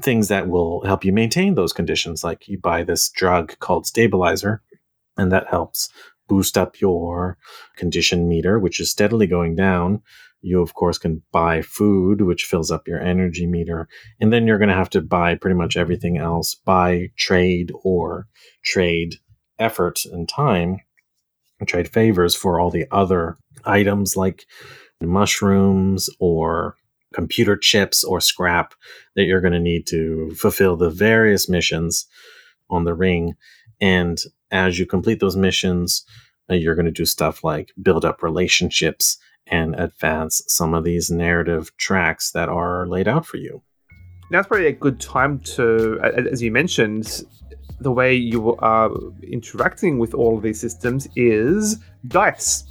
[0.03, 2.22] things that will help you maintain those conditions.
[2.22, 4.62] Like you buy this drug called stabilizer,
[5.16, 5.88] and that helps
[6.30, 7.36] boost up your
[7.76, 10.00] condition meter, which is steadily going down
[10.42, 13.88] you, of course, can buy food, which fills up your energy meter.
[14.20, 18.26] And then you're going to have to buy pretty much everything else, buy trade or
[18.64, 19.16] trade
[19.58, 20.78] effort and time,
[21.66, 24.46] trade favors for all the other items like
[25.02, 26.76] mushrooms or
[27.12, 28.74] computer chips or scrap
[29.16, 32.06] that you're going to need to fulfill the various missions
[32.70, 33.34] on the ring.
[33.80, 34.18] And
[34.50, 36.04] as you complete those missions,
[36.50, 41.10] uh, you're going to do stuff like build up relationships and advance some of these
[41.10, 43.62] narrative tracks that are laid out for you.
[44.30, 45.98] Now it's probably a good time to,
[46.30, 47.24] as you mentioned,
[47.80, 48.90] the way you are
[49.22, 51.78] interacting with all of these systems is
[52.08, 52.64] dice.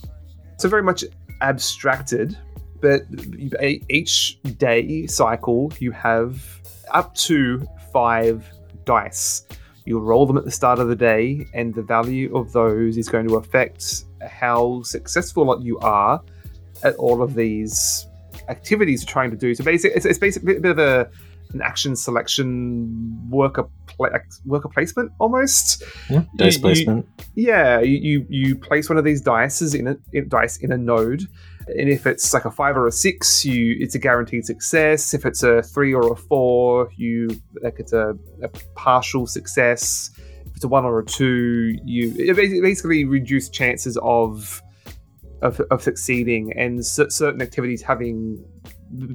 [0.57, 1.03] So very much
[1.41, 2.37] abstracted,
[2.79, 3.01] but
[3.89, 8.49] each day cycle you have up to five
[8.85, 9.45] dice.
[9.85, 13.09] You roll them at the start of the day, and the value of those is
[13.09, 16.21] going to affect how successful you are
[16.83, 18.07] at all of these
[18.47, 19.55] activities you're trying to do.
[19.55, 21.09] So basically, it's, it's basically a bit of a
[21.53, 24.09] an action selection worker pla-
[24.45, 25.83] worker placement almost.
[26.09, 27.07] Yeah, dice you, placement.
[27.33, 30.77] You, yeah, you, you place one of these dices in a in, dice in a
[30.77, 31.27] node,
[31.77, 35.13] and if it's like a five or a six, you it's a guaranteed success.
[35.13, 37.29] If it's a three or a four, you
[37.61, 40.11] like it's a, a partial success.
[40.45, 44.61] If it's a one or a two, you it basically reduce chances of
[45.41, 48.43] of, of succeeding and c- certain activities having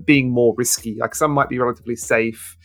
[0.04, 0.96] being more risky.
[0.98, 2.56] Like some might be relatively safe,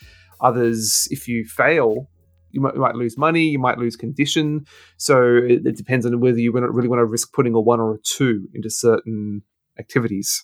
[0.41, 2.09] others, if you fail,
[2.51, 4.65] you might, you might lose money, you might lose condition.
[4.97, 7.95] So it, it depends on whether you really want to risk putting a one or
[7.95, 9.43] a two into certain
[9.79, 10.43] activities.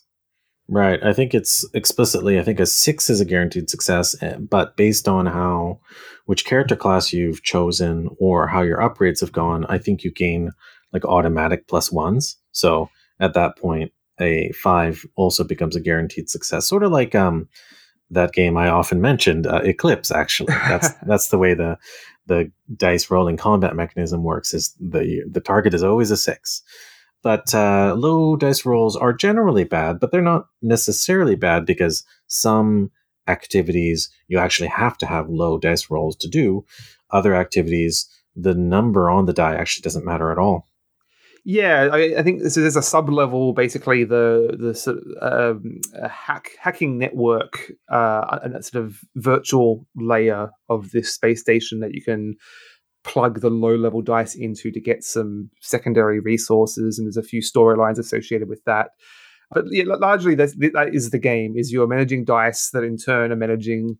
[0.67, 0.99] Right.
[1.03, 5.07] I think it's explicitly, I think a six is a guaranteed success, eh, but based
[5.07, 5.79] on how,
[6.25, 10.51] which character class you've chosen or how your upgrades have gone, I think you gain
[10.91, 12.37] like automatic plus ones.
[12.51, 16.67] So at that point, a five also becomes a guaranteed success.
[16.67, 17.47] Sort of like um,
[18.09, 20.11] that game I often mentioned, uh, Eclipse.
[20.11, 21.77] Actually, that's that's the way the
[22.27, 24.53] the dice rolling combat mechanism works.
[24.53, 26.61] Is the the target is always a six,
[27.25, 32.91] but uh, low dice rolls are generally bad, but they're not necessarily bad because some
[33.27, 36.63] activities you actually have to have low dice rolls to do.
[37.09, 40.67] Other activities, the number on the die actually doesn't matter at all.
[41.43, 45.81] Yeah, I, I think this is a sub level, basically the the sort of um,
[46.07, 51.95] hack hacking network, uh, and that sort of virtual layer of this space station that
[51.95, 52.35] you can
[53.05, 57.41] plug the low level dice into to get some secondary resources, and there's a few
[57.41, 58.89] storylines associated with that.
[59.51, 63.31] But yeah, largely that's, that is the game: is you're managing dice that in turn
[63.31, 63.97] are managing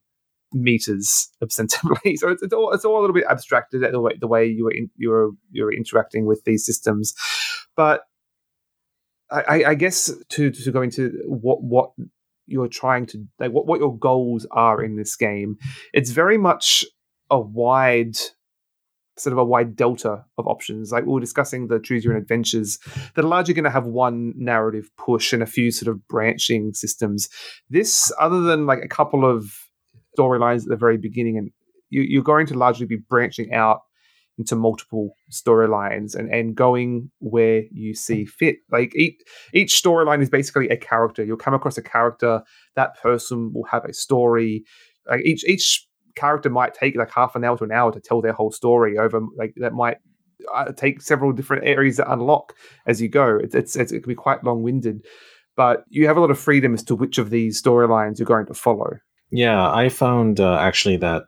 [0.52, 2.16] meters ostensibly.
[2.18, 4.68] So it's, it's, all it's all a little bit abstracted the way the way you
[4.68, 7.14] are you're you're interacting with these systems.
[7.78, 8.02] But
[9.32, 11.92] I, I guess to to go into what what
[12.48, 15.58] you're trying to like what, what your goals are in this game,
[15.94, 16.86] it's very much
[17.30, 18.18] a wide
[19.18, 20.92] sort of a wide delta of options.
[20.92, 22.80] Like we were discussing the choose your own adventures
[23.16, 26.74] that are largely going to have one narrative push and a few sort of branching
[26.74, 27.30] systems.
[27.70, 29.54] This, other than like a couple of
[30.18, 31.52] storylines at the very beginning, and
[31.90, 33.82] you, you're going to largely be branching out
[34.38, 38.58] into multiple storylines and, and going where you see fit.
[38.70, 39.22] Like each
[39.54, 41.24] each storyline is basically a character.
[41.24, 42.42] You'll come across a character.
[42.76, 44.66] That person will have a story.
[45.10, 48.22] Like each each character might take like half an hour to an hour to tell
[48.22, 49.98] their whole story over like that might
[50.54, 52.54] uh, take several different areas to unlock
[52.86, 53.38] as you go.
[53.42, 55.06] It's, it's, it's it can be quite long-winded
[55.58, 58.46] but you have a lot of freedom as to which of these storylines you're going
[58.46, 58.98] to follow.
[59.32, 61.24] Yeah i found uh, actually that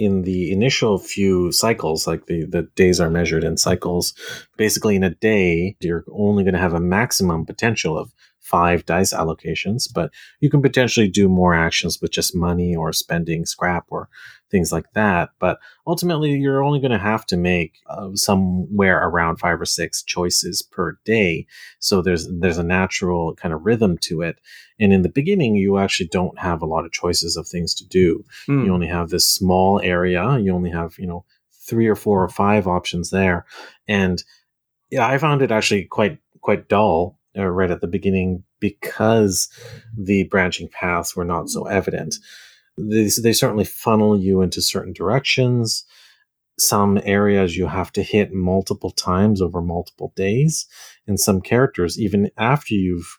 [0.00, 4.14] in the initial few cycles, like the, the days are measured in cycles,
[4.56, 8.12] basically in a day, you're only going to have a maximum potential of
[8.50, 13.46] five dice allocations, but you can potentially do more actions with just money or spending
[13.46, 14.08] scrap or
[14.50, 15.30] things like that.
[15.38, 20.02] But ultimately, you're only going to have to make uh, somewhere around five or six
[20.02, 21.46] choices per day.
[21.78, 24.40] So there's there's a natural kind of rhythm to it.
[24.80, 27.86] And in the beginning, you actually don't have a lot of choices of things to
[27.86, 28.24] do.
[28.48, 28.64] Mm.
[28.64, 30.38] You only have this small area.
[30.38, 33.46] You only have you know three or four or five options there,
[33.86, 34.24] and
[34.90, 39.48] yeah, I found it actually quite quite dull uh, right at the beginning because
[39.96, 42.16] the branching paths were not so evident.
[42.76, 45.84] They, they certainly funnel you into certain directions.
[46.58, 50.66] Some areas you have to hit multiple times over multiple days.
[51.06, 53.18] And some characters, even after you've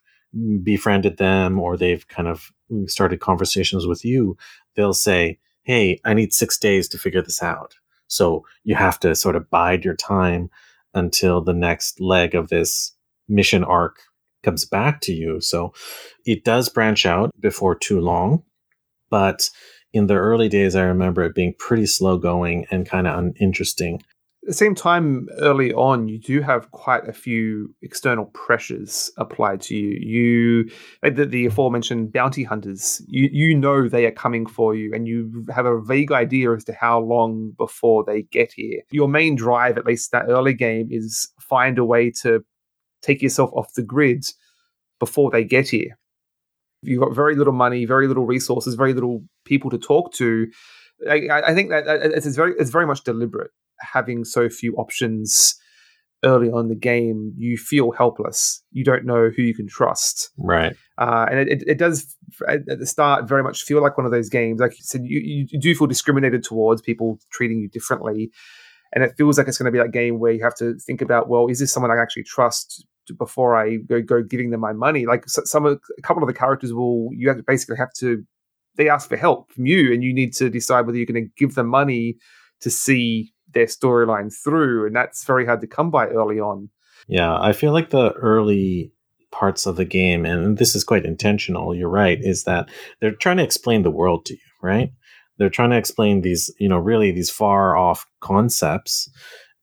[0.63, 2.51] befriended them or they've kind of
[2.87, 4.37] started conversations with you,
[4.75, 7.75] they'll say, Hey, I need six days to figure this out.
[8.07, 10.49] So you have to sort of bide your time
[10.93, 12.93] until the next leg of this
[13.31, 13.97] mission arc
[14.43, 15.39] comes back to you.
[15.41, 15.73] So
[16.25, 18.43] it does branch out before too long.
[19.09, 19.49] But
[19.93, 24.01] in the early days, I remember it being pretty slow going and kind of uninteresting.
[24.43, 29.61] At the same time, early on, you do have quite a few external pressures applied
[29.63, 29.99] to you.
[30.01, 30.71] You,
[31.03, 35.07] uh, the, the aforementioned bounty hunters, you, you know they are coming for you, and
[35.07, 38.81] you have a vague idea as to how long before they get here.
[38.89, 42.43] Your main drive, at least that early game, is find a way to
[43.01, 44.25] take yourself off the grid
[44.99, 45.97] before they get here.
[46.81, 50.47] You've got very little money, very little resources, very little people to talk to.
[51.09, 55.55] I, I think that it's very it's very much deliberate having so few options
[56.23, 57.33] early on in the game.
[57.37, 58.63] You feel helpless.
[58.71, 60.29] You don't know who you can trust.
[60.37, 60.75] Right.
[60.97, 62.15] Uh, and it, it, does
[62.47, 64.59] at the start very much feel like one of those games.
[64.59, 68.31] Like you said, you, you do feel discriminated towards people treating you differently.
[68.93, 71.01] And it feels like it's going to be that game where you have to think
[71.01, 72.85] about, well, is this someone I can actually trust?
[73.17, 75.05] Before I go go giving them my money.
[75.05, 78.23] Like some a couple of the characters will you have to basically have to
[78.75, 81.31] they ask for help from you, and you need to decide whether you're going to
[81.37, 82.17] give them money
[82.61, 86.69] to see their storyline through, and that's very hard to come by early on.
[87.07, 88.91] Yeah, I feel like the early
[89.31, 91.75] parts of the game, and this is quite intentional.
[91.75, 94.91] You're right, is that they're trying to explain the world to you, right?
[95.37, 99.09] They're trying to explain these, you know, really these far off concepts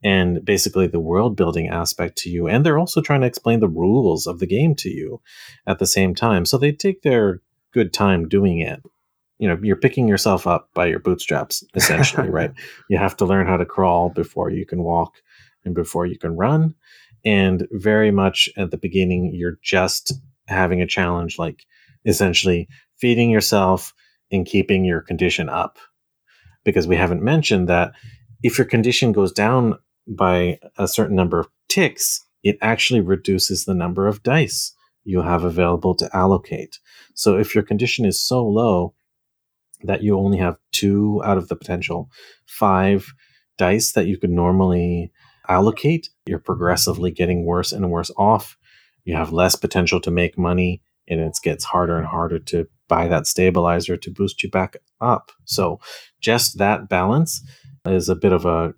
[0.02, 2.46] and basically the world building aspect to you.
[2.46, 5.20] And they're also trying to explain the rules of the game to you
[5.66, 6.44] at the same time.
[6.44, 7.40] So they take their
[7.72, 8.82] good time doing it.
[9.38, 12.52] You know, you're picking yourself up by your bootstraps, essentially, right?
[12.88, 15.14] You have to learn how to crawl before you can walk
[15.64, 16.74] and before you can run.
[17.24, 20.12] And very much at the beginning, you're just
[20.46, 21.64] having a challenge like
[22.04, 23.92] essentially feeding yourself
[24.30, 25.78] and keeping your condition up.
[26.64, 27.92] Because we haven't mentioned that
[28.42, 29.78] if your condition goes down
[30.08, 35.44] by a certain number of ticks, it actually reduces the number of dice you have
[35.44, 36.78] available to allocate.
[37.14, 38.94] So if your condition is so low
[39.82, 42.10] that you only have two out of the potential
[42.46, 43.12] five
[43.56, 45.10] dice that you could normally
[45.48, 48.56] allocate, you're progressively getting worse and worse off.
[49.04, 53.08] You have less potential to make money, and it gets harder and harder to buy
[53.08, 55.32] that stabilizer to boost you back up.
[55.44, 55.80] So,
[56.20, 57.42] just that balance
[57.86, 58.74] is a bit of a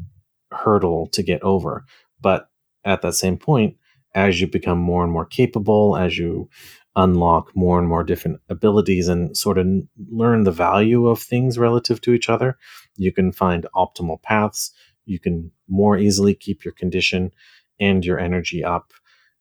[0.52, 1.84] hurdle to get over.
[2.20, 2.48] But
[2.84, 3.76] at that same point,
[4.14, 6.48] as you become more and more capable, as you
[6.96, 9.66] unlock more and more different abilities and sort of
[10.10, 12.58] learn the value of things relative to each other,
[12.96, 14.72] you can find optimal paths.
[15.06, 17.30] You can more easily keep your condition
[17.78, 18.92] and your energy up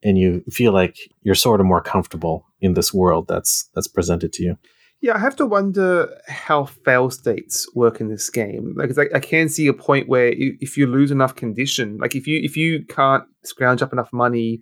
[0.04, 4.32] and you feel like you're sort of more comfortable in this world that's that's presented
[4.34, 4.58] to you.
[5.02, 8.74] Yeah, I have to wonder how fail states work in this game.
[8.76, 12.28] Like, I, I can see a point where if you lose enough condition, like if
[12.28, 14.60] you if you can't scrounge up enough money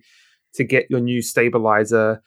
[0.54, 2.22] to get your new stabilizer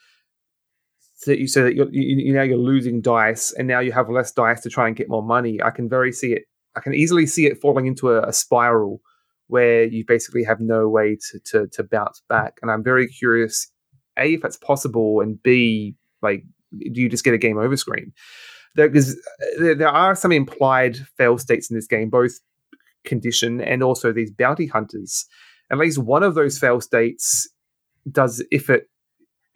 [1.22, 3.92] so that you so that you're, you, you now you're losing dice and now you
[3.92, 6.44] have less dice to try and get more money i can very see it
[6.76, 9.00] i can easily see it falling into a, a spiral
[9.46, 13.70] where you basically have no way to, to to bounce back and i'm very curious
[14.18, 16.44] a if that's possible and b like
[16.78, 18.12] do you just get a game over screen?
[18.74, 22.40] Because uh, there, there are some implied fail states in this game both
[23.04, 25.26] condition and also these bounty hunters.
[25.70, 27.48] At least one of those fail states
[28.10, 28.88] does if it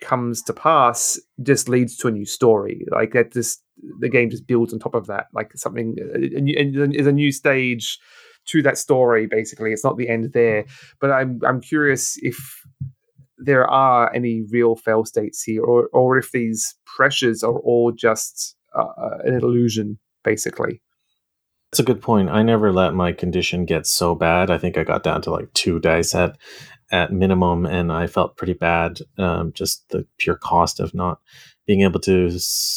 [0.00, 2.84] comes to pass just leads to a new story.
[2.90, 3.62] Like that just
[4.00, 7.98] the game just builds on top of that like something uh, is a new stage
[8.46, 9.72] to that story basically.
[9.72, 10.64] It's not the end there.
[11.00, 12.36] But i'm i'm curious if
[13.39, 18.57] there are any real fail states here or or if these pressures are all just
[18.74, 20.80] uh, an illusion basically
[21.72, 22.30] that's a good point.
[22.30, 24.51] I never let my condition get so bad.
[24.51, 26.39] I think I got down to like two dice at
[26.91, 29.01] at minimum, and I felt pretty bad.
[29.18, 31.20] Um, just the pure cost of not
[31.66, 32.30] being able to,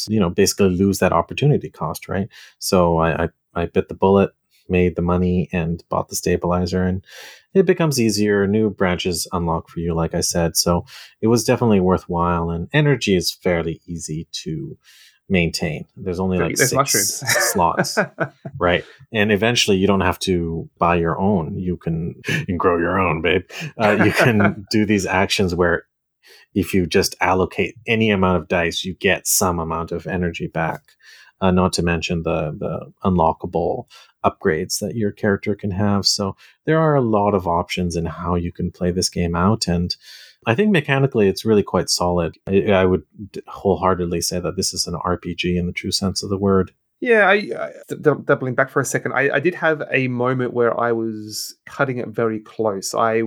[0.08, 2.28] you know, basically lose that opportunity cost, right?
[2.58, 4.32] So I, I, I bit the bullet,
[4.70, 7.04] made the money, and bought the stabilizer, and
[7.54, 8.46] it becomes easier.
[8.46, 10.56] New branches unlock for you, like I said.
[10.56, 10.86] So
[11.20, 14.78] it was definitely worthwhile, and energy is fairly easy to
[15.30, 15.86] maintain.
[15.96, 17.98] There's only like There's six slots,
[18.58, 18.84] right?
[19.12, 21.56] And eventually, you don't have to buy your own.
[21.56, 23.42] You can, you can grow your own, babe.
[23.78, 25.86] Uh, you can do these actions where,
[26.52, 30.82] if you just allocate any amount of dice, you get some amount of energy back.
[31.40, 33.86] Uh, not to mention the the unlockable
[34.24, 36.06] upgrades that your character can have.
[36.06, 36.36] So
[36.66, 39.94] there are a lot of options in how you can play this game out, and
[40.46, 42.36] I think mechanically it's really quite solid.
[42.46, 43.04] I, I would
[43.46, 46.72] wholeheartedly say that this is an RPG in the true sense of the word.
[47.00, 50.78] Yeah, I, I doubling back for a second, I, I did have a moment where
[50.78, 52.94] I was cutting it very close.
[52.94, 53.22] I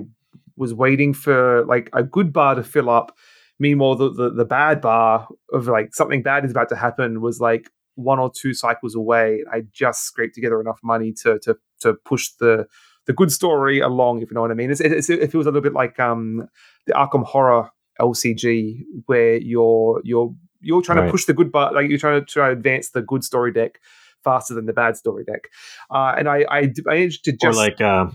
[0.56, 3.18] was waiting for like a good bar to fill up.
[3.60, 7.40] Meanwhile, the, the, the bad bar of like something bad is about to happen was
[7.40, 9.44] like one or two cycles away.
[9.52, 12.68] I just scraped together enough money to to to push the
[13.06, 14.72] the good story along, if you know what I mean.
[14.72, 16.48] It's, it's, it feels a little bit like um,
[16.88, 17.70] the Arkham Horror
[18.00, 21.06] LCG, where you're you're you're trying right.
[21.06, 23.52] to push the good but like you're trying to try to advance the good story
[23.52, 23.80] deck
[24.24, 25.50] faster than the bad story deck.
[25.92, 28.08] Uh, and I, I I managed to just or like uh,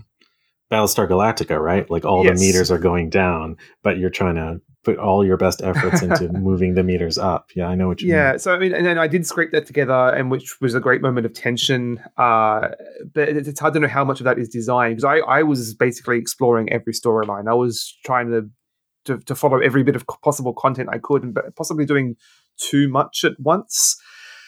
[0.71, 1.89] Battlestar Galactica, right?
[1.89, 2.39] Like all yes.
[2.39, 6.29] the meters are going down, but you're trying to put all your best efforts into
[6.33, 7.49] moving the meters up.
[7.55, 8.23] Yeah, I know what you yeah, mean.
[8.23, 10.79] Yeah, so I mean, and then I did scrape that together, and which was a
[10.79, 12.01] great moment of tension.
[12.17, 12.69] Uh,
[13.13, 15.73] but it's hard to know how much of that is design because I, I was
[15.73, 17.49] basically exploring every storyline.
[17.49, 18.49] I was trying to,
[19.05, 22.15] to, to follow every bit of possible content I could, and possibly doing
[22.57, 23.97] too much at once.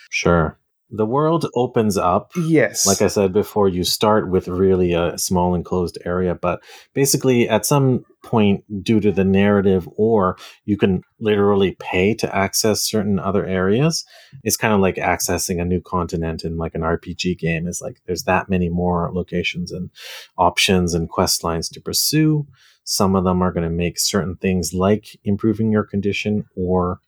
[0.10, 0.58] Sure
[0.92, 2.32] the world opens up.
[2.36, 2.86] Yes.
[2.86, 6.62] Like I said before, you start with really a small enclosed area, but
[6.94, 12.82] basically at some point, due to the narrative, or you can literally pay to access
[12.82, 14.06] certain other areas.
[14.44, 17.68] It's kind of like accessing a new continent in like an RPG game.
[17.68, 19.90] Is like there's that many more locations and
[20.38, 22.46] options and quest lines to pursue.
[22.84, 27.00] Some of them are going to make certain things like improving your condition or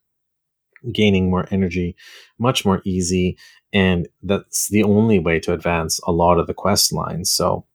[0.91, 1.95] gaining more energy
[2.38, 3.38] much more easy
[3.73, 7.31] and that's the only way to advance a lot of the quest lines.
[7.31, 7.65] So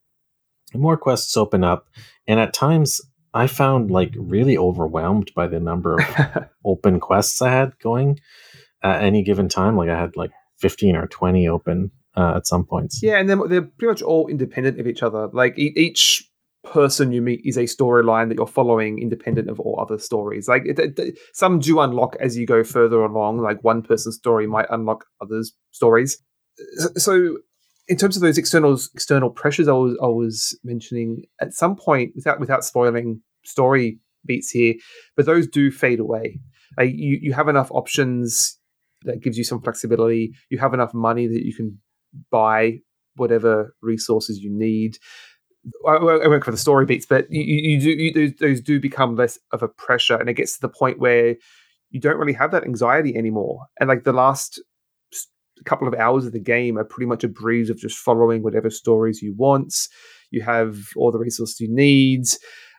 [0.73, 1.87] more quests open up
[2.27, 3.01] and at times
[3.33, 8.19] i found like really overwhelmed by the number of open quests i had going.
[8.81, 12.65] At any given time like i had like 15 or 20 open uh, at some
[12.65, 13.01] points.
[13.01, 15.27] Yeah and then they're pretty much all independent of each other.
[15.33, 16.28] Like each
[16.63, 20.47] person you meet is a storyline that you're following independent of all other stories.
[20.47, 24.47] Like it, it, some do unlock as you go further along like one person's story
[24.47, 26.21] might unlock others stories.
[26.97, 27.37] So
[27.87, 32.11] in terms of those external external pressures I was, I was mentioning at some point
[32.15, 34.75] without without spoiling story beats here
[35.15, 36.39] but those do fade away.
[36.77, 38.59] Like you, you have enough options
[39.03, 40.33] that gives you some flexibility.
[40.49, 41.79] You have enough money that you can
[42.29, 42.79] buy
[43.15, 44.97] whatever resources you need
[45.87, 49.15] I, won't for the story beats, but you, you do you, those, those do become
[49.15, 51.35] less of a pressure, and it gets to the point where
[51.89, 53.65] you don't really have that anxiety anymore.
[53.79, 54.61] And like the last
[55.65, 58.69] couple of hours of the game are pretty much a breeze of just following whatever
[58.69, 59.87] stories you want.
[60.31, 62.25] You have all the resources you need.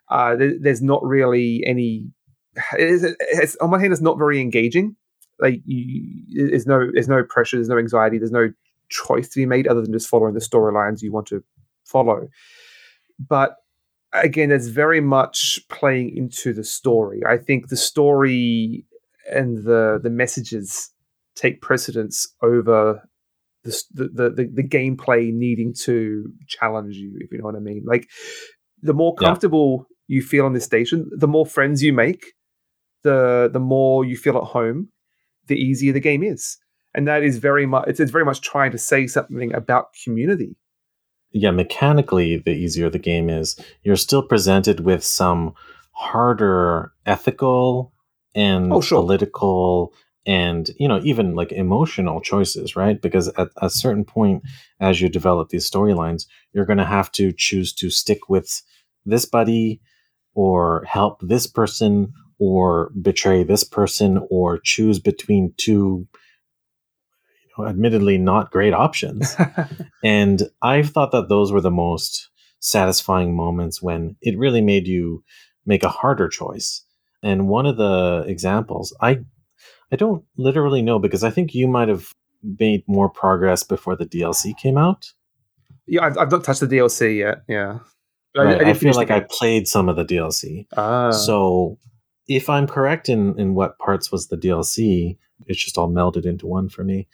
[0.08, 2.06] Uh, there, there's not really any.
[2.74, 4.96] It's, it's, on one hand, it's not very engaging.
[5.38, 8.50] Like you, there's no there's no pressure, there's no anxiety, there's no
[8.88, 11.42] choice to be made other than just following the storylines you want to
[11.84, 12.28] follow
[13.28, 13.56] but
[14.12, 17.20] again, it's very much playing into the story.
[17.26, 18.84] I think the story
[19.30, 20.90] and the the messages
[21.34, 23.02] take precedence over
[23.64, 27.84] the the the, the gameplay needing to challenge you, if you know what I mean.
[27.86, 28.08] Like
[28.82, 32.32] the more comfortable you feel on this station, the more friends you make,
[33.02, 34.88] the the more you feel at home,
[35.46, 36.56] the easier the game is.
[36.92, 40.56] And that is very much it's, it's very much trying to say something about community.
[41.32, 43.56] Yeah, mechanically, the easier the game is.
[43.82, 45.54] You're still presented with some
[45.92, 47.92] harder ethical
[48.34, 49.00] and Oh, sure.
[49.00, 49.92] political
[50.26, 54.42] and you know even like emotional choices right because at a certain point
[54.78, 58.62] as you develop these storylines you're going to have to choose to stick with
[59.06, 59.80] this buddy
[60.34, 66.06] or help this person or betray this person or choose between two
[67.58, 69.36] admittedly not great options
[70.04, 72.30] and I thought that those were the most
[72.60, 75.24] satisfying moments when it really made you
[75.66, 76.84] make a harder choice.
[77.22, 79.20] And one of the examples, I
[79.92, 84.06] I don't literally know because I think you might have made more progress before the
[84.06, 85.12] DLC came out.
[85.86, 87.42] yeah, I've, I've not touched the DLC yet.
[87.48, 87.80] Yeah.
[88.36, 90.66] Right, I, didn't feel like I played some of the DLC.
[90.76, 91.10] Ah.
[91.10, 91.78] So
[92.30, 96.46] if I'm correct in, in what parts was the DLC, it's just all melded into
[96.46, 97.08] one for me.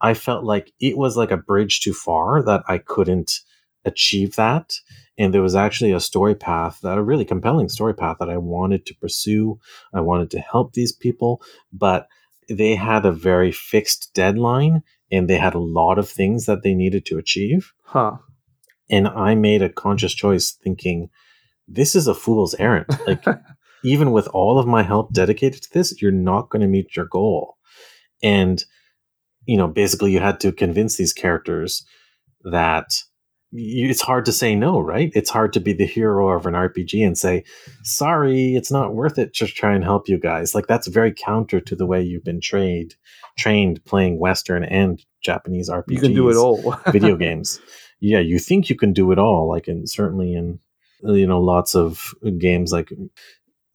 [0.00, 3.40] I felt like it was like a bridge too far that I couldn't
[3.84, 4.72] achieve that.
[5.18, 8.38] And there was actually a story path that a really compelling story path that I
[8.38, 9.60] wanted to pursue.
[9.92, 12.08] I wanted to help these people, but
[12.48, 16.72] they had a very fixed deadline and they had a lot of things that they
[16.72, 17.74] needed to achieve.
[17.82, 18.16] huh.
[18.88, 21.10] And I made a conscious choice thinking,
[21.68, 22.86] this is a fool's errand.
[23.06, 23.24] Like,
[23.84, 27.06] even with all of my help dedicated to this, you're not going to meet your
[27.06, 27.56] goal.
[28.22, 28.64] And,
[29.46, 31.84] you know, basically, you had to convince these characters
[32.44, 33.02] that
[33.52, 35.12] you, it's hard to say no, right?
[35.14, 37.44] It's hard to be the hero of an RPG and say,
[37.82, 40.54] sorry, it's not worth it to try and help you guys.
[40.54, 42.96] Like, that's very counter to the way you've been trained,
[43.38, 46.76] trained playing Western and Japanese RPGs You can do it all.
[46.90, 47.60] video games.
[48.00, 50.58] Yeah, you think you can do it all, like in certainly in
[51.02, 52.90] you know lots of games like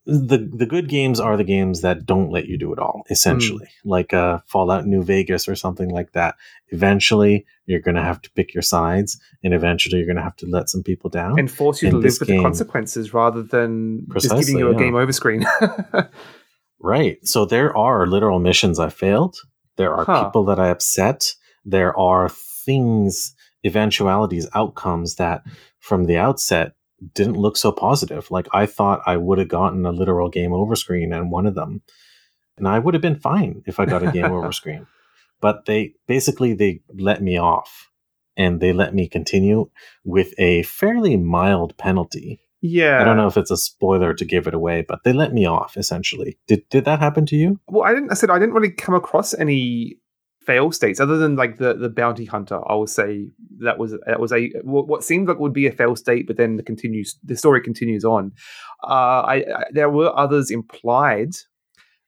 [0.06, 3.68] the the good games are the games that don't let you do it all essentially
[3.84, 6.34] like uh fallout new vegas or something like that
[6.68, 10.70] eventually you're gonna have to pick your sides and eventually you're gonna have to let
[10.70, 14.06] some people down and force you In to live with game- the consequences rather than
[14.18, 14.78] just giving you a yeah.
[14.78, 15.44] game over screen.
[16.82, 17.18] Right.
[17.26, 19.36] So there are literal missions I failed.
[19.76, 20.24] There are Huh.
[20.24, 21.34] people that I upset.
[21.64, 22.30] There are
[22.64, 23.34] things,
[23.66, 25.42] eventualities, outcomes that
[25.78, 26.72] from the outset
[27.14, 28.30] didn't look so positive.
[28.30, 31.54] Like I thought I would have gotten a literal game over screen and one of
[31.54, 31.82] them.
[32.56, 34.86] And I would have been fine if I got a game over screen.
[35.40, 37.90] But they basically they let me off
[38.36, 39.70] and they let me continue
[40.04, 42.40] with a fairly mild penalty.
[42.60, 43.00] yeah.
[43.00, 45.46] I don't know if it's a spoiler to give it away, but they let me
[45.46, 46.38] off essentially.
[46.46, 47.58] Did did that happen to you?
[47.66, 48.10] Well, I didn't.
[48.10, 49.96] I said I didn't really come across any
[50.40, 52.60] fail states other than like the the bounty hunter.
[52.66, 53.28] I would say
[53.58, 56.56] that was that was a what seemed like would be a fail state, but then
[56.56, 58.32] the continues the story continues on.
[58.82, 61.32] Uh, I, I there were others implied,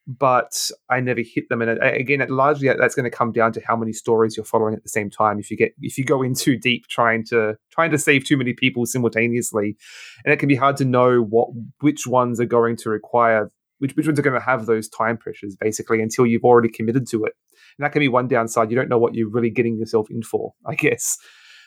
[0.06, 1.62] but I never hit them.
[1.62, 4.74] And uh, again, largely that's going to come down to how many stories you're following
[4.74, 5.38] at the same time.
[5.38, 8.36] If you get if you go in too deep trying to trying to save too
[8.38, 9.76] many people simultaneously,
[10.24, 13.50] and it can be hard to know what which ones are going to require
[13.82, 17.04] which which ones are going to have those time pressures basically until you've already committed
[17.08, 17.32] to it.
[17.76, 18.70] And that can be one downside.
[18.70, 21.18] You don't know what you're really getting yourself in for, I guess.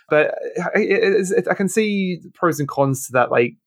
[0.09, 0.33] But
[0.75, 3.57] it, it, I can see pros and cons to that, like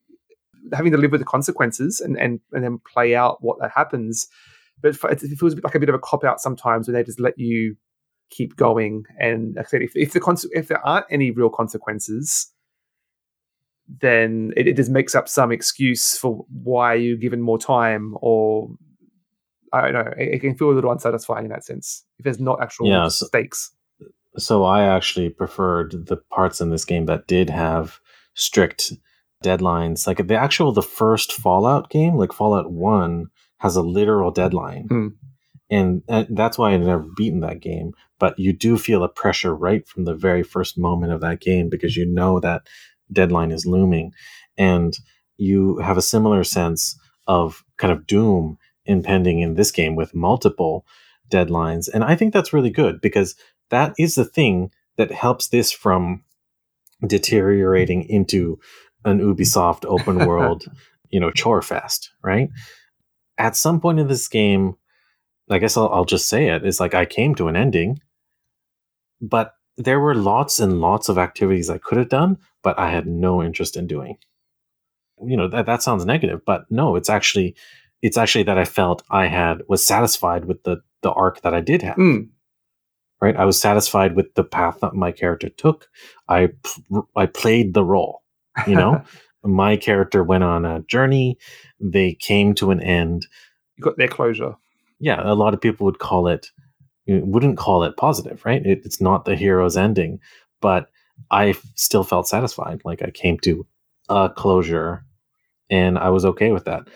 [0.72, 4.26] having to live with the consequences and and, and then play out what that happens.
[4.80, 7.38] But it feels like a bit of a cop out sometimes when they just let
[7.38, 7.76] you
[8.30, 9.02] keep going.
[9.18, 12.50] And if, if the if there aren't any real consequences,
[13.88, 18.68] then it, it just makes up some excuse for why you're given more time or
[19.72, 20.12] I don't know.
[20.16, 23.08] It, it can feel a little unsatisfying in that sense if there's not actual Yeah,
[23.08, 23.70] so- stakes.
[24.36, 27.98] So I actually preferred the parts in this game that did have
[28.34, 28.92] strict
[29.42, 30.06] deadlines.
[30.06, 33.26] Like the actual the first Fallout game, like Fallout 1
[33.58, 34.86] has a literal deadline.
[34.88, 35.08] Hmm.
[35.70, 39.54] And uh, that's why I never beaten that game, but you do feel a pressure
[39.54, 42.62] right from the very first moment of that game because you know that
[43.12, 44.12] deadline is looming
[44.56, 44.98] and
[45.36, 50.84] you have a similar sense of kind of doom impending in this game with multiple
[51.30, 51.88] deadlines.
[51.92, 53.34] And I think that's really good because
[53.70, 56.24] that is the thing that helps this from
[57.06, 58.58] deteriorating into
[59.04, 60.64] an Ubisoft open world,
[61.10, 62.48] you know, chore fest, right?
[63.36, 64.74] At some point in this game,
[65.50, 68.00] I guess I'll, I'll just say it, is like I came to an ending,
[69.20, 73.06] but there were lots and lots of activities I could have done, but I had
[73.06, 74.16] no interest in doing.
[75.24, 77.56] You know, that, that sounds negative, but no, it's actually
[78.02, 81.60] it's actually that I felt I had was satisfied with the the arc that I
[81.60, 82.28] did have Mm.
[83.20, 83.36] right?
[83.36, 85.88] I was satisfied with the path that my character took.
[86.28, 86.50] I
[87.16, 88.22] I played the role,
[88.66, 89.02] you know,
[89.44, 91.38] my character went on a journey.
[91.80, 93.26] They came to an end.
[93.76, 94.56] You got their closure.
[95.00, 96.50] Yeah, a lot of people would call it,
[97.06, 98.64] wouldn't call it positive, right?
[98.66, 100.18] It, it's not the hero's ending,
[100.60, 100.90] but
[101.30, 102.82] I still felt satisfied.
[102.84, 103.66] Like I came to
[104.08, 105.04] a closure
[105.70, 106.88] and I was okay with that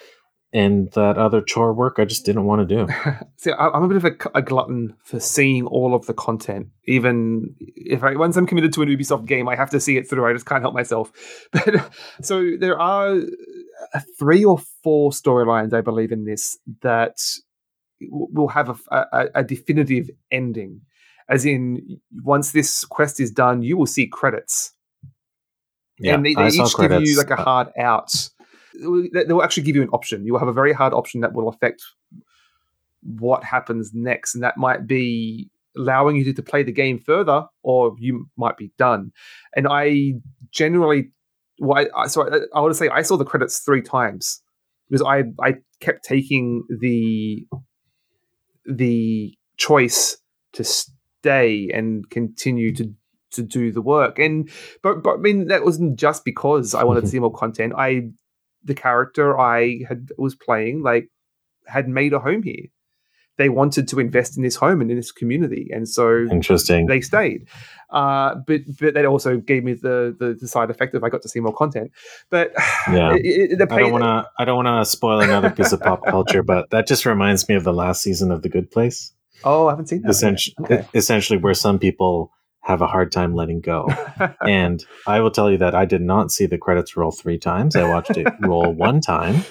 [0.53, 2.93] and that other chore work I just didn't want to do.
[3.37, 6.69] See, I'm a bit of a, a, glutton for seeing all of the content.
[6.85, 10.09] Even if I once I'm committed to an Ubisoft game, I have to see it
[10.09, 10.29] through.
[10.29, 11.11] I just can't help myself.
[11.53, 13.17] But so there are
[13.95, 17.19] uh, three or four storylines, I believe, in this that
[18.11, 20.83] will have a, a, a definitive ending.
[21.33, 24.73] As in, once this quest is done, you will see credits.
[25.99, 28.13] Yeah, and they, they each give you like a hard out
[28.75, 30.25] they will actually give you an option.
[30.25, 31.83] You will have a very hard option that will affect
[33.03, 37.45] what happens next, and that might be allowing you to, to play the game further,
[37.63, 39.13] or you might be done.
[39.57, 40.15] And I
[40.51, 41.11] generally,
[41.59, 44.41] well, I, so I, I want to say I saw the credits three times
[44.89, 47.47] because I I kept taking the
[48.65, 50.17] the choice
[50.55, 50.65] to
[51.23, 52.93] stay and continue to
[53.31, 54.51] to do the work and
[54.83, 57.73] but but I mean that wasn't just because I wanted to see more content.
[57.77, 58.11] I
[58.65, 61.09] the character I had was playing like
[61.67, 62.67] had made a home here.
[63.39, 66.87] They wanted to invest in this home and in this community, and so interesting.
[66.87, 67.49] They stayed,
[67.89, 71.23] uh, but but that also gave me the, the, the side effect of I got
[71.23, 71.93] to see more content.
[72.29, 72.53] But
[72.93, 75.81] yeah, it, it, I don't want to I don't want to spoil another piece of
[75.81, 79.15] pop culture, but that just reminds me of the last season of The Good Place.
[79.45, 80.11] Oh, I haven't seen that.
[80.11, 80.87] Essentially, okay.
[80.95, 82.33] essentially, where some people
[82.63, 83.89] have a hard time letting go.
[84.47, 87.77] and I will tell you that I did not see the credits roll three times.
[87.77, 89.45] I watched it roll one time.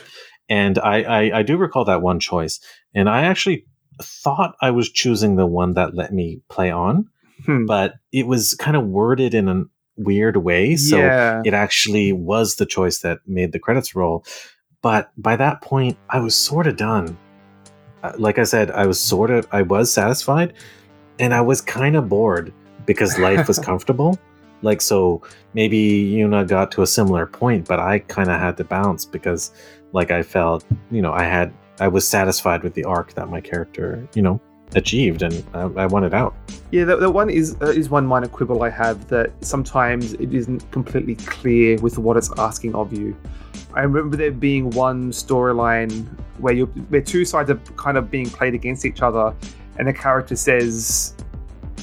[0.50, 2.60] And I, I, I, do recall that one choice.
[2.94, 3.66] And I actually
[4.02, 7.08] thought I was choosing the one that let me play on,
[7.46, 7.66] hmm.
[7.66, 9.64] but it was kind of worded in a
[9.98, 10.76] weird way.
[10.76, 11.42] So yeah.
[11.46, 14.26] it actually was the choice that made the credits roll.
[14.82, 17.18] But by that point, I was sort of done.
[18.18, 20.54] Like I said, I was sort of, I was satisfied
[21.20, 22.54] and I was kind of bored
[22.86, 24.20] because life was comfortable.
[24.64, 25.22] Like so
[25.54, 29.52] maybe Yuna got to a similar point, but I kind of had to bounce because
[29.94, 33.42] like I felt, you know, I had I was satisfied with the arc that my
[33.42, 34.40] character, you know,
[34.76, 36.36] achieved and I, I it out.
[36.72, 40.34] Yeah, the, the one is uh, is one minor quibble I have that sometimes it
[40.34, 43.16] isn't completely clear with what it's asking of you.
[43.74, 46.08] I remember there being one storyline
[46.40, 49.34] where you where two sides are kind of being played against each other,
[49.78, 51.16] and the character says,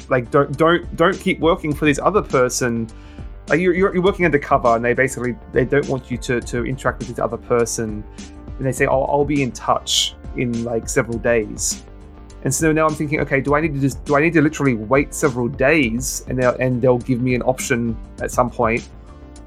[0.08, 2.88] like don't don't don't keep working for this other person
[3.48, 6.66] like you're, you're, you're working undercover and they basically they don't want you to to
[6.66, 10.88] interact with this other person and they say oh i'll be in touch in like
[10.88, 11.82] several days
[12.44, 14.40] and so now i'm thinking okay do i need to just do i need to
[14.40, 18.88] literally wait several days and they'll and they'll give me an option at some point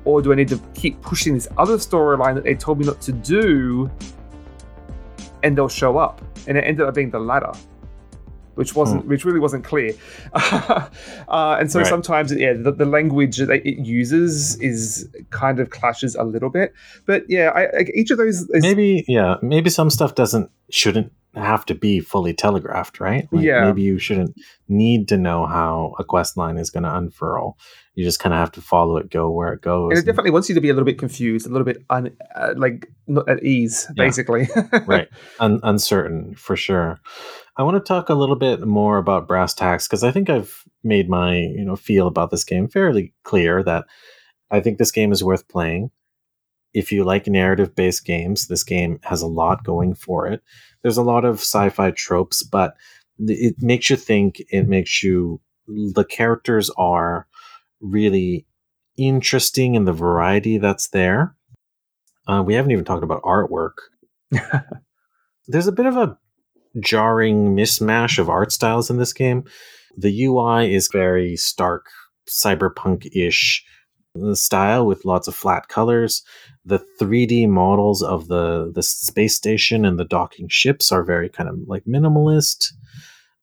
[0.05, 2.99] or do i need to keep pushing this other storyline that they told me not
[3.01, 3.89] to do
[5.43, 7.51] and they'll show up and it ended up being the latter
[8.55, 9.09] which wasn't, hmm.
[9.09, 9.93] which really wasn't clear.
[10.33, 10.87] uh,
[11.29, 11.87] and so right.
[11.87, 16.73] sometimes, yeah, the, the, language that it uses is kind of clashes a little bit.
[17.05, 21.11] But yeah, I, I, each of those is, maybe, yeah, maybe some stuff doesn't shouldn't
[21.35, 23.27] have to be fully telegraphed, right?
[23.31, 23.65] Like yeah.
[23.65, 24.35] Maybe you shouldn't
[24.67, 27.57] need to know how a quest line is going to unfurl.
[27.95, 29.91] You just kind of have to follow it, go where it goes.
[29.91, 32.11] And it definitely wants you to be a little bit confused, a little bit un,
[32.35, 34.05] uh, like not at ease, yeah.
[34.05, 34.49] basically.
[34.85, 35.07] right,
[35.39, 36.99] Un- uncertain for sure.
[37.57, 40.63] I want to talk a little bit more about brass tacks because I think I've
[40.83, 43.85] made my you know feel about this game fairly clear that
[44.49, 45.91] I think this game is worth playing.
[46.73, 50.41] If you like narrative based games, this game has a lot going for it.
[50.81, 52.75] There's a lot of sci-fi tropes, but
[53.19, 54.41] it makes you think.
[54.49, 57.27] It makes you the characters are
[57.79, 58.45] really
[58.97, 61.35] interesting in the variety that's there.
[62.27, 63.73] Uh, we haven't even talked about artwork.
[65.47, 66.17] There's a bit of a
[66.79, 69.43] jarring mismatch of art styles in this game.
[69.97, 71.87] The UI is very stark,
[72.29, 73.65] cyberpunk ish
[74.33, 76.23] style with lots of flat colors.
[76.65, 81.49] The 3D models of the, the space station and the docking ships are very kind
[81.49, 82.73] of like minimalist.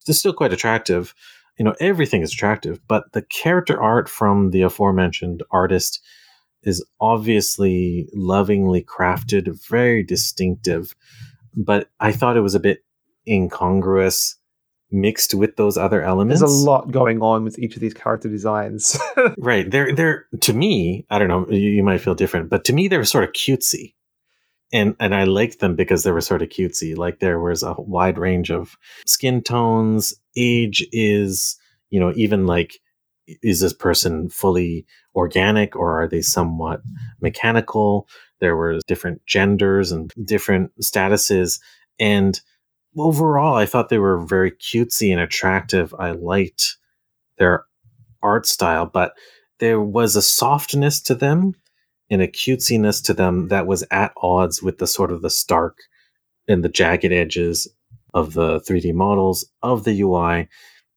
[0.06, 1.14] They're still quite attractive.
[1.58, 6.00] You know, everything is attractive, but the character art from the aforementioned artist
[6.62, 10.94] is obviously lovingly crafted, very distinctive.
[11.56, 12.84] But I thought it was a bit
[13.26, 14.37] incongruous
[14.90, 16.40] mixed with those other elements.
[16.40, 18.98] There's a lot going on with each of these character designs.
[19.38, 19.70] right.
[19.70, 22.88] They're they're to me, I don't know, you, you, might feel different, but to me
[22.88, 23.94] they were sort of cutesy.
[24.72, 26.96] And and I liked them because they were sort of cutesy.
[26.96, 28.76] Like there was a wide range of
[29.06, 31.58] skin tones, age is,
[31.90, 32.80] you know, even like
[33.42, 36.80] is this person fully organic or are they somewhat
[37.20, 38.08] mechanical?
[38.40, 41.60] There were different genders and different statuses.
[41.98, 42.40] And
[42.96, 45.94] overall, I thought they were very cutesy and attractive.
[45.98, 46.76] I liked
[47.38, 47.64] their
[48.22, 49.12] art style, but
[49.60, 51.54] there was a softness to them
[52.10, 55.78] and a cutesiness to them that was at odds with the sort of the stark
[56.48, 57.68] and the jagged edges
[58.14, 60.48] of the 3D models of the UI.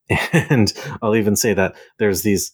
[0.34, 2.52] And I'll even say that there's these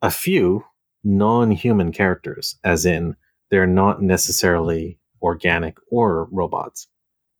[0.00, 0.64] a few
[1.04, 3.16] non-human characters, as in
[3.50, 6.88] they're not necessarily organic or robots.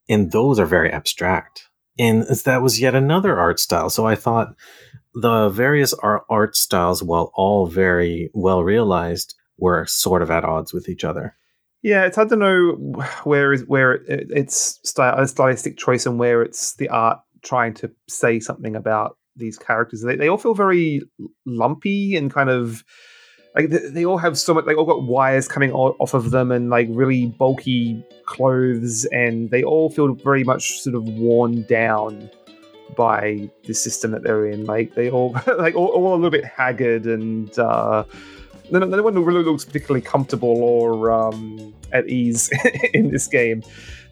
[0.08, 1.68] And those are very abstract.
[1.98, 3.90] And that was yet another art style.
[3.90, 4.54] So I thought
[5.14, 10.88] the various art styles, while all very well realized, were sort of at odds with
[10.88, 11.36] each other.
[11.82, 12.72] Yeah, it's hard to know
[13.24, 17.74] where is where it, it's style, a stylistic choice and where it's the art trying
[17.74, 20.02] to say something about these characters.
[20.02, 21.02] They they all feel very
[21.46, 22.84] lumpy and kind of
[23.56, 24.66] like they, they all have so much.
[24.66, 29.64] They all got wires coming off of them and like really bulky clothes, and they
[29.64, 32.30] all feel very much sort of worn down
[32.96, 34.66] by the system that they're in.
[34.66, 37.56] Like they all like all, all a little bit haggard and.
[37.58, 38.04] uh
[38.68, 42.50] no, no one really looks particularly comfortable or um, at ease
[42.94, 43.62] in this game.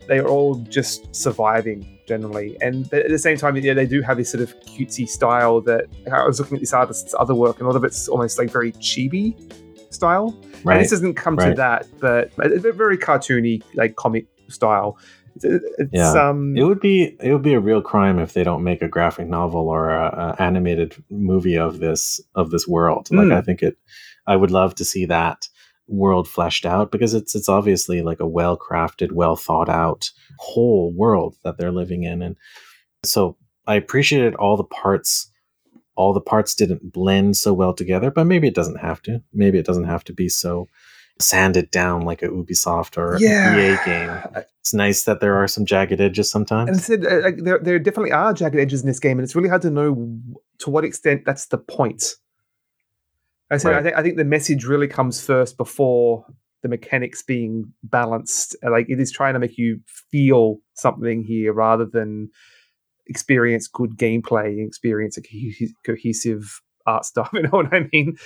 [0.07, 4.17] They are all just surviving generally, and at the same time, yeah, they do have
[4.17, 7.67] this sort of cutesy style that I was looking at this artist's other work, and
[7.67, 9.35] a lot of it's almost like very chibi
[9.93, 10.39] style.
[10.65, 10.75] Right.
[10.75, 11.51] And this doesn't come right.
[11.51, 14.99] to that, but they're very cartoony, like comic style.
[15.43, 16.13] It's, yeah.
[16.13, 18.89] Um, it would be it would be a real crime if they don't make a
[18.89, 23.11] graphic novel or a, a animated movie of this of this world.
[23.11, 23.35] Like mm.
[23.35, 23.77] I think it
[24.27, 25.49] I would love to see that
[25.87, 30.93] world fleshed out because it's it's obviously like a well crafted, well thought out whole
[30.93, 32.37] world that they're living in, and
[33.05, 35.31] so I appreciated all the parts.
[35.97, 39.23] All the parts didn't blend so well together, but maybe it doesn't have to.
[39.33, 40.67] Maybe it doesn't have to be so
[41.21, 43.57] sanded down like a Ubisoft or yeah.
[43.57, 44.45] EA game.
[44.61, 46.71] It's nice that there are some jagged edges sometimes.
[46.71, 49.37] And said, uh, like, there, there definitely are jagged edges in this game, and it's
[49.37, 50.19] really hard to know
[50.59, 52.03] to what extent that's the point.
[53.55, 53.79] I said, right.
[53.79, 56.27] I, think, I think the message really comes first before
[56.63, 58.57] the mechanics being balanced.
[58.65, 59.81] Uh, like it is trying to make you
[60.11, 62.31] feel something here rather than
[63.07, 65.23] experience good gameplay, experience a
[65.85, 67.29] cohesive art style.
[67.33, 68.17] You know what I mean?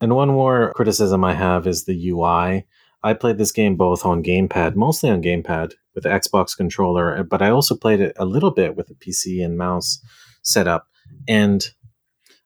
[0.00, 2.66] And one more criticism I have is the UI.
[3.04, 7.42] I played this game both on gamepad, mostly on gamepad with the Xbox controller, but
[7.42, 10.00] I also played it a little bit with a PC and mouse
[10.42, 10.86] setup.
[11.28, 11.68] And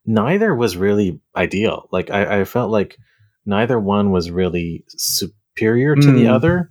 [0.07, 1.87] neither was really ideal.
[1.91, 2.97] Like I, I felt like
[3.45, 6.15] neither one was really superior to mm.
[6.15, 6.31] the hmm.
[6.31, 6.69] other.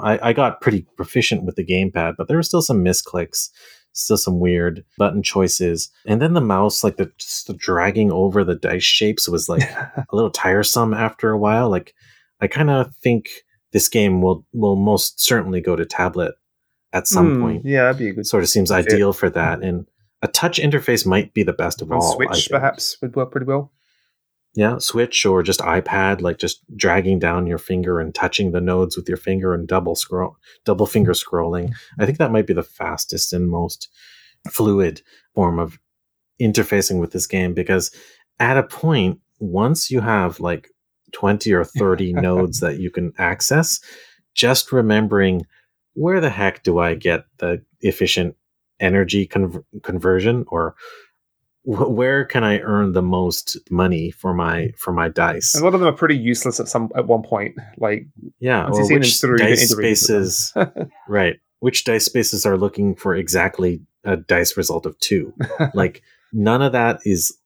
[0.00, 3.50] I, I got pretty proficient with the gamepad, but there were still some misclicks,
[3.92, 5.90] still some weird button choices.
[6.06, 9.62] And then the mouse, like the just the dragging over the dice shapes was like
[9.70, 11.68] a little tiresome after a while.
[11.68, 11.94] Like
[12.40, 13.28] I kind of think
[13.72, 16.34] this game will will most certainly go to tablet
[16.92, 17.64] at some mm, point.
[17.64, 18.26] Yeah, that'd be a good.
[18.26, 19.62] Sort of seems ideal for that.
[19.62, 19.86] And
[20.22, 22.14] a touch interface might be the best of On all.
[22.14, 23.72] Switch perhaps would work pretty well.
[24.54, 28.96] Yeah, Switch or just iPad, like just dragging down your finger and touching the nodes
[28.96, 31.72] with your finger and double scroll, double finger scrolling.
[31.98, 33.88] I think that might be the fastest and most
[34.50, 35.02] fluid
[35.34, 35.78] form of
[36.40, 37.94] interfacing with this game because
[38.40, 40.68] at a point, once you have like
[41.12, 43.80] 20 or 30 nodes that you can access,
[44.34, 45.42] just remembering
[45.94, 48.36] where the heck do I get the efficient
[48.80, 50.74] energy con- conversion or
[51.68, 54.78] wh- where can I earn the most money for my mm.
[54.78, 55.54] for my dice?
[55.54, 57.56] a lot of them are pretty useless at some at one point.
[57.76, 58.06] Like
[58.40, 60.52] yeah, or which dice spaces
[61.08, 61.36] right?
[61.60, 65.34] Which dice spaces are looking for exactly a dice result of two?
[65.74, 66.02] like
[66.32, 67.36] none of that is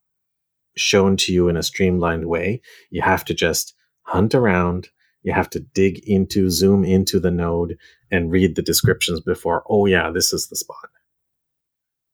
[0.76, 2.60] shown to you in a streamlined way.
[2.90, 4.88] You have to just hunt around.
[5.22, 7.78] You have to dig into, zoom into the node,
[8.10, 9.62] and read the descriptions before.
[9.68, 10.88] Oh yeah, this is the spot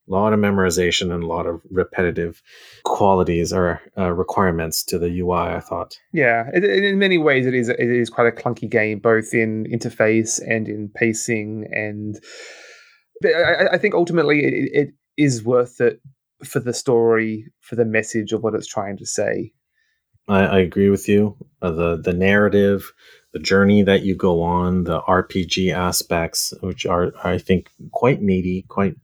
[0.08, 2.42] a lot of memorization and a lot of repetitive
[2.84, 5.38] qualities or uh, requirements to the UI.
[5.38, 5.98] I thought.
[6.12, 9.34] Yeah, it, it, in many ways, it is it is quite a clunky game, both
[9.34, 11.68] in interface and in pacing.
[11.72, 12.18] And
[13.20, 16.00] but I, I think ultimately, it, it is worth it
[16.44, 19.52] for the story, for the message of what it's trying to say.
[20.28, 21.36] I, I agree with you.
[21.62, 22.92] Uh, the the narrative,
[23.32, 28.64] the journey that you go on, the RPG aspects, which are I think quite meaty,
[28.68, 28.96] quite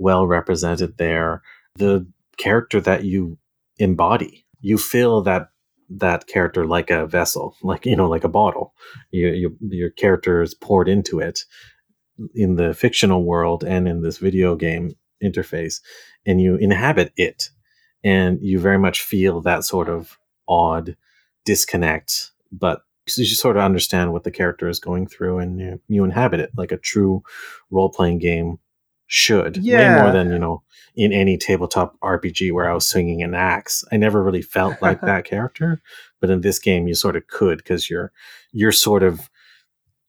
[0.00, 1.42] well represented there.
[1.76, 2.08] The
[2.38, 3.38] character that you
[3.78, 5.50] embody, you feel that
[5.90, 8.74] that character like a vessel, like you know, like a bottle.
[9.12, 11.44] You, you, your character is poured into it
[12.34, 14.92] in the fictional world and in this video game
[15.24, 15.80] interface,
[16.26, 17.50] and you inhabit it.
[18.04, 20.18] and you very much feel that sort of
[20.48, 20.96] odd
[21.44, 22.82] disconnect, but
[23.16, 26.50] you sort of understand what the character is going through and you, you inhabit it
[26.56, 27.22] like a true
[27.70, 28.58] role playing game
[29.10, 29.56] should.
[29.56, 29.96] Yeah.
[29.96, 30.62] Way more than, you know,
[30.94, 33.84] in any tabletop RPG where I was swinging an axe.
[33.90, 35.82] I never really felt like that character,
[36.20, 38.12] but in this game you sort of could because you're
[38.52, 39.28] you're sort of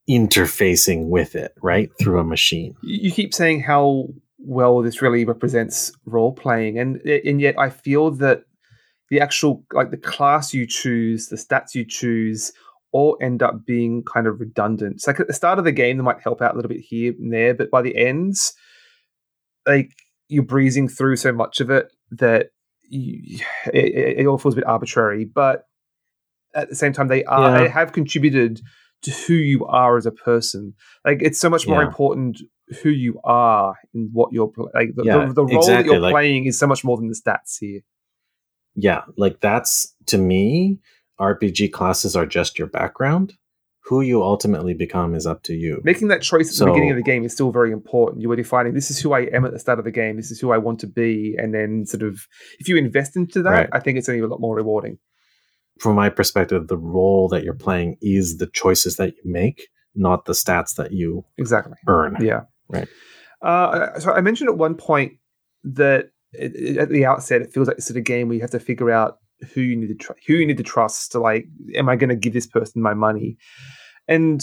[0.10, 1.90] interfacing with it, right?
[2.00, 2.76] Through a machine.
[2.84, 8.12] You keep saying how well this really represents role playing and and yet I feel
[8.12, 8.44] that
[9.10, 12.52] the actual like the class you choose, the stats you choose
[12.92, 14.96] all end up being kind of redundant.
[14.96, 16.82] It's like at the start of the game, they might help out a little bit
[16.82, 18.54] here and there, but by the ends,
[19.66, 19.92] like
[20.30, 22.48] you're breezing through so much of it that
[22.84, 23.40] you,
[23.74, 25.26] it, it all feels a bit arbitrary.
[25.26, 25.66] But
[26.54, 27.64] at the same time, they are Yeah.
[27.64, 28.62] they have contributed
[29.04, 30.74] to who you are as a person.
[31.06, 31.88] Like it's so much more Yeah.
[31.88, 32.40] important
[32.84, 36.00] who you are and what you're pl- like the, Yeah, the, the role that you're
[36.00, 37.82] like- playing is so much more than the stats here.
[38.76, 40.80] Yeah, like that's to me,
[41.20, 43.34] RPG classes are just your background.
[43.92, 45.82] Who you ultimately become is up to you.
[45.84, 48.22] Making that choice at So- the beginning of the game is still very important.
[48.22, 50.16] You are defining this is who I am at the start of the game.
[50.16, 52.26] This is who I want to be, and then sort of
[52.58, 53.70] if you invest into that, Right.
[53.74, 54.98] I think it's only a lot more rewarding.
[55.82, 60.24] From my perspective, the role that you're playing is the choices that you make, not
[60.24, 61.74] the stats that you Exactly.
[61.88, 62.16] earn.
[62.22, 62.44] Yeah.
[62.70, 62.88] Right.
[63.42, 65.14] Uh, so I mentioned at one point
[65.66, 68.42] that it, it- at the outset, it feels like this sort of game where you
[68.42, 69.18] have to figure out
[69.54, 71.46] who you need to tr- who you need to trust to like,
[71.76, 73.38] am I going to give this person my money?
[74.08, 74.42] And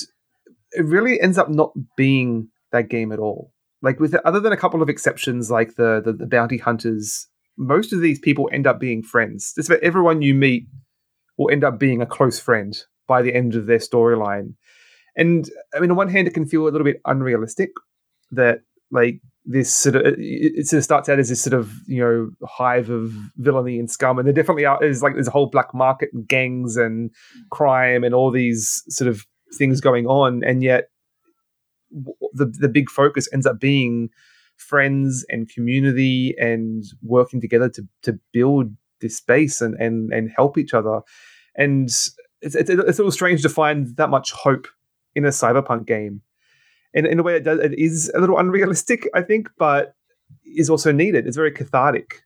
[0.72, 3.52] it really ends up not being that game at all.
[3.80, 7.92] Like with other than a couple of exceptions, like the the, the bounty hunters, most
[7.92, 9.52] of these people end up being friends.
[9.54, 10.66] Just about everyone you meet
[11.36, 12.76] will end up being a close friend
[13.06, 14.54] by the end of their storyline.
[15.16, 17.70] And I mean, on one hand, it can feel a little bit unrealistic
[18.32, 18.60] that
[18.90, 22.30] like this sort of it, sort of starts out as this sort of you know
[22.46, 25.72] hive of villainy and scum, and there definitely are, is like there's a whole black
[25.72, 27.10] market and gangs and
[27.50, 29.26] crime and all these sort of
[29.56, 30.90] things going on, and yet
[32.32, 34.10] the the big focus ends up being
[34.56, 40.58] friends and community and working together to to build this space and and and help
[40.58, 41.00] each other,
[41.56, 44.68] and it's it's, it's a little strange to find that much hope
[45.14, 46.22] in a cyberpunk game.
[46.94, 49.94] In, in a way it does it is a little unrealistic i think but
[50.44, 51.26] is also needed.
[51.26, 52.22] It's very cathartic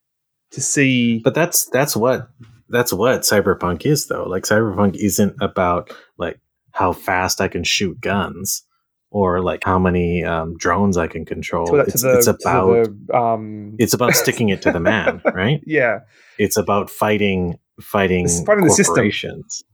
[0.53, 2.28] to see But that's that's what
[2.69, 4.24] that's what cyberpunk is though.
[4.24, 6.40] Like cyberpunk isn't about like
[6.73, 8.62] how fast I can shoot guns
[9.11, 11.66] or like how many um, drones I can control.
[11.66, 14.81] to that- to It's, the- it's about the, um it's about sticking it to the
[14.81, 15.61] man, right?
[15.66, 16.01] yeah
[16.39, 18.94] It's about fighting fighting It's fighting the system.
[18.94, 19.65] corporations.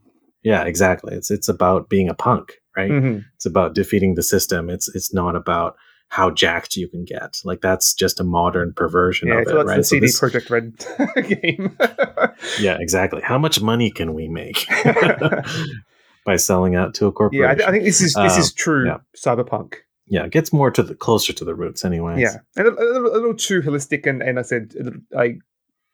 [0.43, 1.15] Yeah, exactly.
[1.15, 2.91] It's it's about being a punk, right?
[2.91, 3.25] Mhm.
[3.37, 4.70] It's about defeating the system.
[4.70, 5.77] It's it's not about
[6.11, 7.39] how jacked you can get.
[7.45, 9.77] Like that's just a modern perversion yeah of it, right?
[9.79, 10.66] the So cd this- Projekt Red
[11.43, 11.77] game
[12.61, 13.20] yeah, exactly.
[13.23, 14.66] How much money can we make
[16.29, 17.51] by selling out to a yeah corporation?
[17.51, 18.99] I, th- I think this is this Um, is true yeah.
[19.17, 19.75] cyberpunk
[20.11, 22.21] yeah, it gets more to the closer to the roots, anyway.
[22.21, 25.01] yeah and a, a, little, a little too holistic and and i said a little,
[25.13, 25.37] like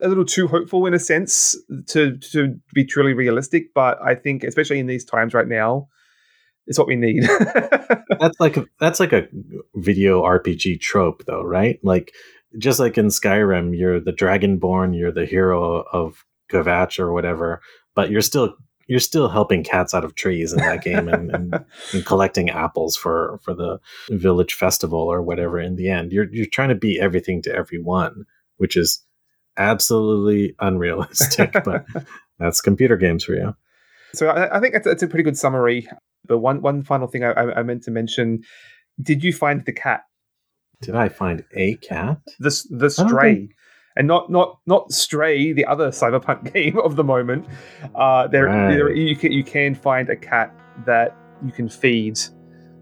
[0.03, 1.57] a little too hopeful in a sense
[1.87, 5.89] to to be truly realistic but i think especially in these times right now
[6.67, 7.23] it's what we need
[8.21, 9.29] that's like a, that's like a
[9.75, 11.79] video RPG trope, though, right?
[11.83, 12.13] Like
[12.59, 17.61] just like in Skyrim, you're the Dragonborn, you're the hero of Kvatch or whatever,
[17.95, 18.55] but you're still
[18.87, 21.55] you're still helping cats out of trees in that game and, and,
[21.93, 23.79] and collecting apples for for the
[24.11, 25.59] village festival or whatever.
[25.59, 28.25] In the end, you're you're trying to be everything to everyone,
[28.59, 29.03] which is
[29.57, 31.53] absolutely unrealistic.
[31.65, 31.87] but
[32.39, 33.55] that's computer games for you.
[34.13, 35.89] So I, I think that's, that's a pretty good summary.
[36.27, 38.43] But one one final thing I, I meant to mention:
[39.01, 40.03] Did you find the cat,
[40.81, 42.19] Did I find a cat?
[42.39, 43.49] the s- the stray,
[43.97, 47.47] and not not not stray, the other cyberpunk game of the moment?
[47.95, 50.55] Uh, there, there you can you can find a cat
[50.87, 52.19] that you can feed.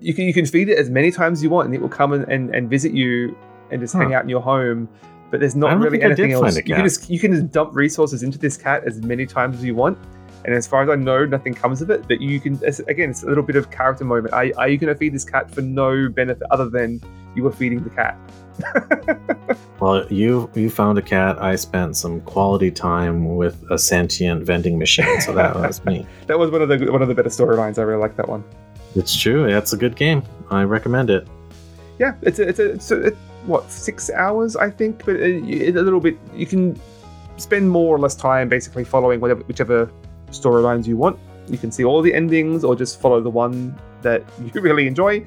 [0.00, 1.88] You can you can feed it as many times as you want, and it will
[1.88, 3.36] come and, and, and visit you
[3.70, 4.88] and just hang out in your home.
[5.30, 6.56] But there's not really anything else.
[6.68, 9.64] You can just you can just dump resources into this cat as many times as
[9.64, 9.96] you want.
[10.44, 12.08] And as far as I know, nothing comes of it.
[12.08, 14.34] But you can, it's- again, it's a little bit of character moment.
[14.34, 17.00] Are, are you going to feed this cat for no benefit other than
[17.36, 18.18] you were feeding the cat?
[19.82, 21.42] Well, you you found a cat.
[21.42, 26.06] I spent some quality time with a sentient vending machine, so that was me.
[26.28, 27.78] That was one of the one of the better storylines.
[27.78, 28.44] I really like that one.
[28.94, 29.44] It's true.
[29.44, 30.22] It's a good game.
[30.52, 31.26] I recommend it.
[31.98, 33.10] Yeah, it's a, it's a, it's a,
[33.44, 36.16] what six hours I think, but uh, it, it, a little bit.
[36.32, 36.80] You can
[37.36, 39.90] spend more or less time basically following whatever whichever
[40.30, 41.18] storylines you want.
[41.48, 44.22] You can see all the endings or just follow the one that
[44.54, 45.26] you really enjoy.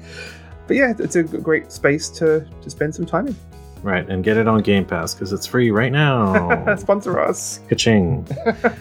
[0.66, 3.36] But yeah, it's a great space to to spend some time in.
[3.82, 6.74] Right, and get it on Game Pass because it's free right now.
[6.76, 7.60] Sponsor us.
[7.68, 8.26] Ka-ching.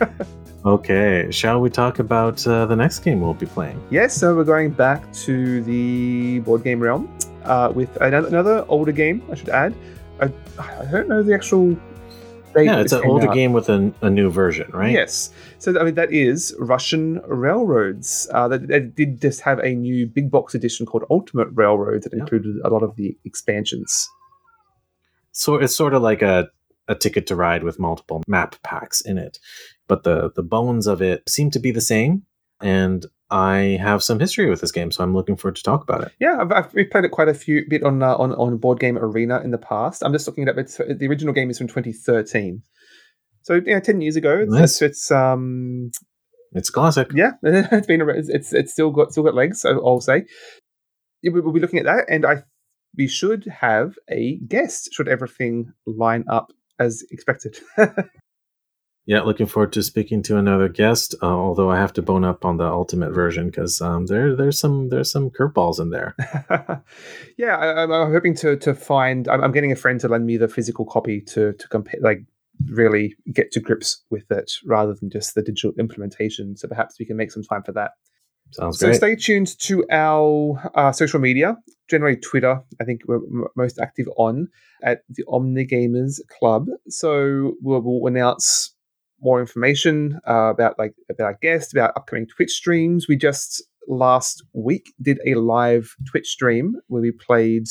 [0.65, 3.79] okay, shall we talk about uh, the next game we'll be playing?
[3.91, 8.91] Yes, so we're going back to the board game realm uh, with another, another older
[8.91, 9.75] game, I should add.
[10.19, 11.77] I, I don't know the actual
[12.55, 13.33] date Yeah, it's an older out.
[13.35, 14.91] game with a, a new version, right?
[14.91, 15.31] Yes.
[15.59, 18.27] So, I mean, that is Russian Railroads.
[18.33, 22.13] Uh, that, that did just have a new big box edition called Ultimate Railroads that
[22.15, 22.21] Yeah.
[22.21, 24.09] included a lot of the expansions.
[25.31, 26.49] So it's sort of like a,
[26.87, 29.37] a ticket to ride with multiple map packs in it.
[29.87, 32.23] But the, the bones of it seem to be the same.
[32.61, 36.03] And I have some history with this game, so I'm looking forward to talk about
[36.03, 36.11] it.
[36.19, 38.79] Yeah, I've, I've we've played it quite a few bit on uh, on on Board
[38.79, 40.03] Game Arena in the past.
[40.03, 40.57] I'm just looking it up.
[40.57, 42.61] It's the original game is from 2013,
[43.41, 44.39] so yeah, 10 years ago.
[44.39, 44.61] It's, Nice.
[44.63, 45.89] it's, it's um
[46.53, 47.09] It's classic.
[47.15, 49.61] yeah, it's been around- it's it's still got still got legs.
[49.61, 50.25] so I'll say.
[51.23, 52.43] We- we'll be looking at that, and I
[52.95, 57.57] we should have a guest should everything line up as expected.
[59.07, 61.13] Yeah, looking forward to speaking to another guest.
[61.21, 64.57] Uh, although I have to bone up on the ultimate version because um, there there's
[64.59, 66.15] some there's some curveballs in there.
[67.37, 69.27] yeah, I, I'm, I'm hoping to to find.
[69.27, 72.25] I'm, I'm getting a friend to lend me the physical copy to to compare, like
[72.67, 76.57] really get to grips with it, rather than just the digital implementation.
[76.57, 77.91] So perhaps we can make some time for that.
[78.51, 78.95] Sounds So great.
[78.97, 81.57] stay tuned to our uh, social media,
[81.89, 82.61] generally Twitter.
[82.79, 84.47] I think we're m- most active on
[84.83, 86.67] at the Omnigamers Club.
[86.87, 88.74] So we'll, we'll announce
[89.21, 93.07] more information uh, about like about our guests, about upcoming Twitch streams.
[93.07, 97.63] We just last week did a live Twitch stream where we played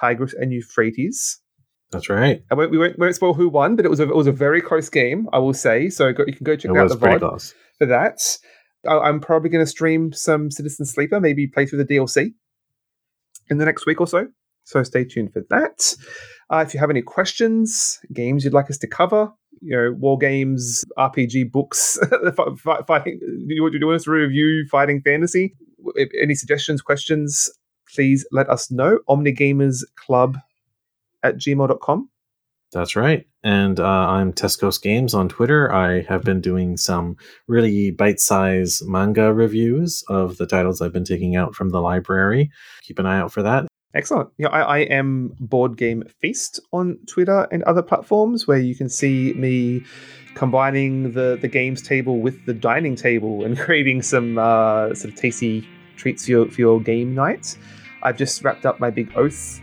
[0.00, 1.40] Tigris and Euphrates.
[1.90, 2.42] That's right.
[2.50, 4.32] I won't, we won't, won't spoil who won, but it was a, it was a
[4.32, 5.88] very close game, I will say.
[5.88, 7.54] So go, you can go check It out the VOD close.
[7.78, 8.20] for that.
[8.86, 12.34] I- I'm probably going to stream some Citizen Sleeper, maybe play through the DLC
[13.50, 14.28] in the next week or so.
[14.64, 15.94] So stay tuned for that.
[16.50, 20.18] Uh, if you have any questions, games you'd like us to cover, you know, war
[20.18, 21.98] games, RPG books,
[22.36, 25.54] fi- fi- fighting, do you, do you want us to review fighting fantasy?
[25.94, 27.50] If any suggestions, questions,
[27.94, 28.98] please let us know.
[29.08, 30.40] OmniGamersClub
[31.22, 32.10] at gmail.com.
[32.72, 33.26] That's right.
[33.42, 35.72] And uh, I'm Tesco's Games on Twitter.
[35.72, 37.16] I have been doing some
[37.46, 42.50] really bite-sized manga reviews of the titles I've been taking out from the library.
[42.82, 43.67] Keep an eye out for that.
[43.94, 44.28] Excellent.
[44.36, 48.88] Yeah, I, I am Board Game Feast on Twitter and other platforms where you can
[48.88, 49.82] see me
[50.34, 55.18] combining the, the games table with the dining table and creating some uh, sort of
[55.18, 55.66] tasty
[55.96, 57.56] treats for your, for your game night.
[58.02, 59.60] I've just wrapped up my big Oath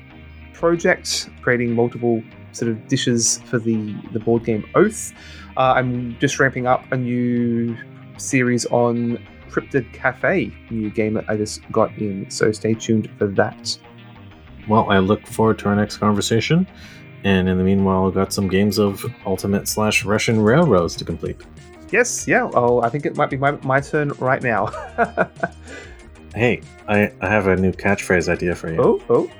[0.53, 5.13] project, creating multiple sort of dishes for the, the board game Oath.
[5.55, 7.77] Uh, I'm just ramping up a new
[8.17, 9.19] series on
[9.49, 12.29] Cryptid Cafe, new game that I just got in.
[12.29, 13.77] So stay tuned for that.
[14.67, 16.67] Well, I look forward to our next conversation.
[17.23, 21.37] And in the meanwhile, I've got some games of Ultimate slash Russian Railroads to complete.
[21.91, 22.49] Yes, yeah.
[22.53, 24.71] Oh, I think it might be my, my turn right now.
[26.35, 28.81] Hey, I, I have a new catchphrase idea for you.
[28.81, 29.31] oh, oh,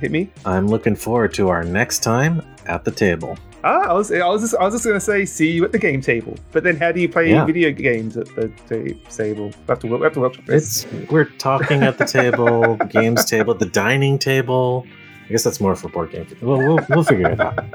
[0.00, 0.30] hit me.
[0.44, 3.36] I'm looking forward to our next time at the table.
[3.62, 5.78] Ah, I was, I was just, I was just gonna say, see you at the
[5.78, 6.34] game table.
[6.52, 7.44] But then, how do you play Yeah.
[7.44, 9.46] video games at the ta- table?
[9.48, 10.84] We have to, we have to workshop this.
[10.84, 14.86] It's we're talking at the table, games table, the dining table.
[15.26, 16.26] I guess that's more for board game.
[16.40, 17.56] We'll, we'll, we'll figure it out.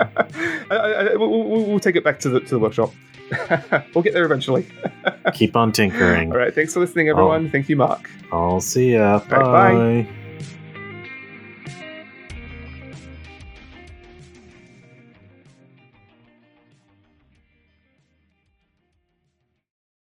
[0.71, 2.91] I, I, we'll, we'll, take it back to the to the workshop.
[3.93, 4.65] we'll get there eventually.
[5.33, 6.31] Keep on tinkering.
[6.31, 6.53] All right.
[6.53, 7.49] Thanks for listening, everyone.
[7.49, 8.09] Thank you, Mark.
[8.31, 9.13] I'll see ya.
[9.13, 9.41] right, bye.
[9.73, 10.07] bye.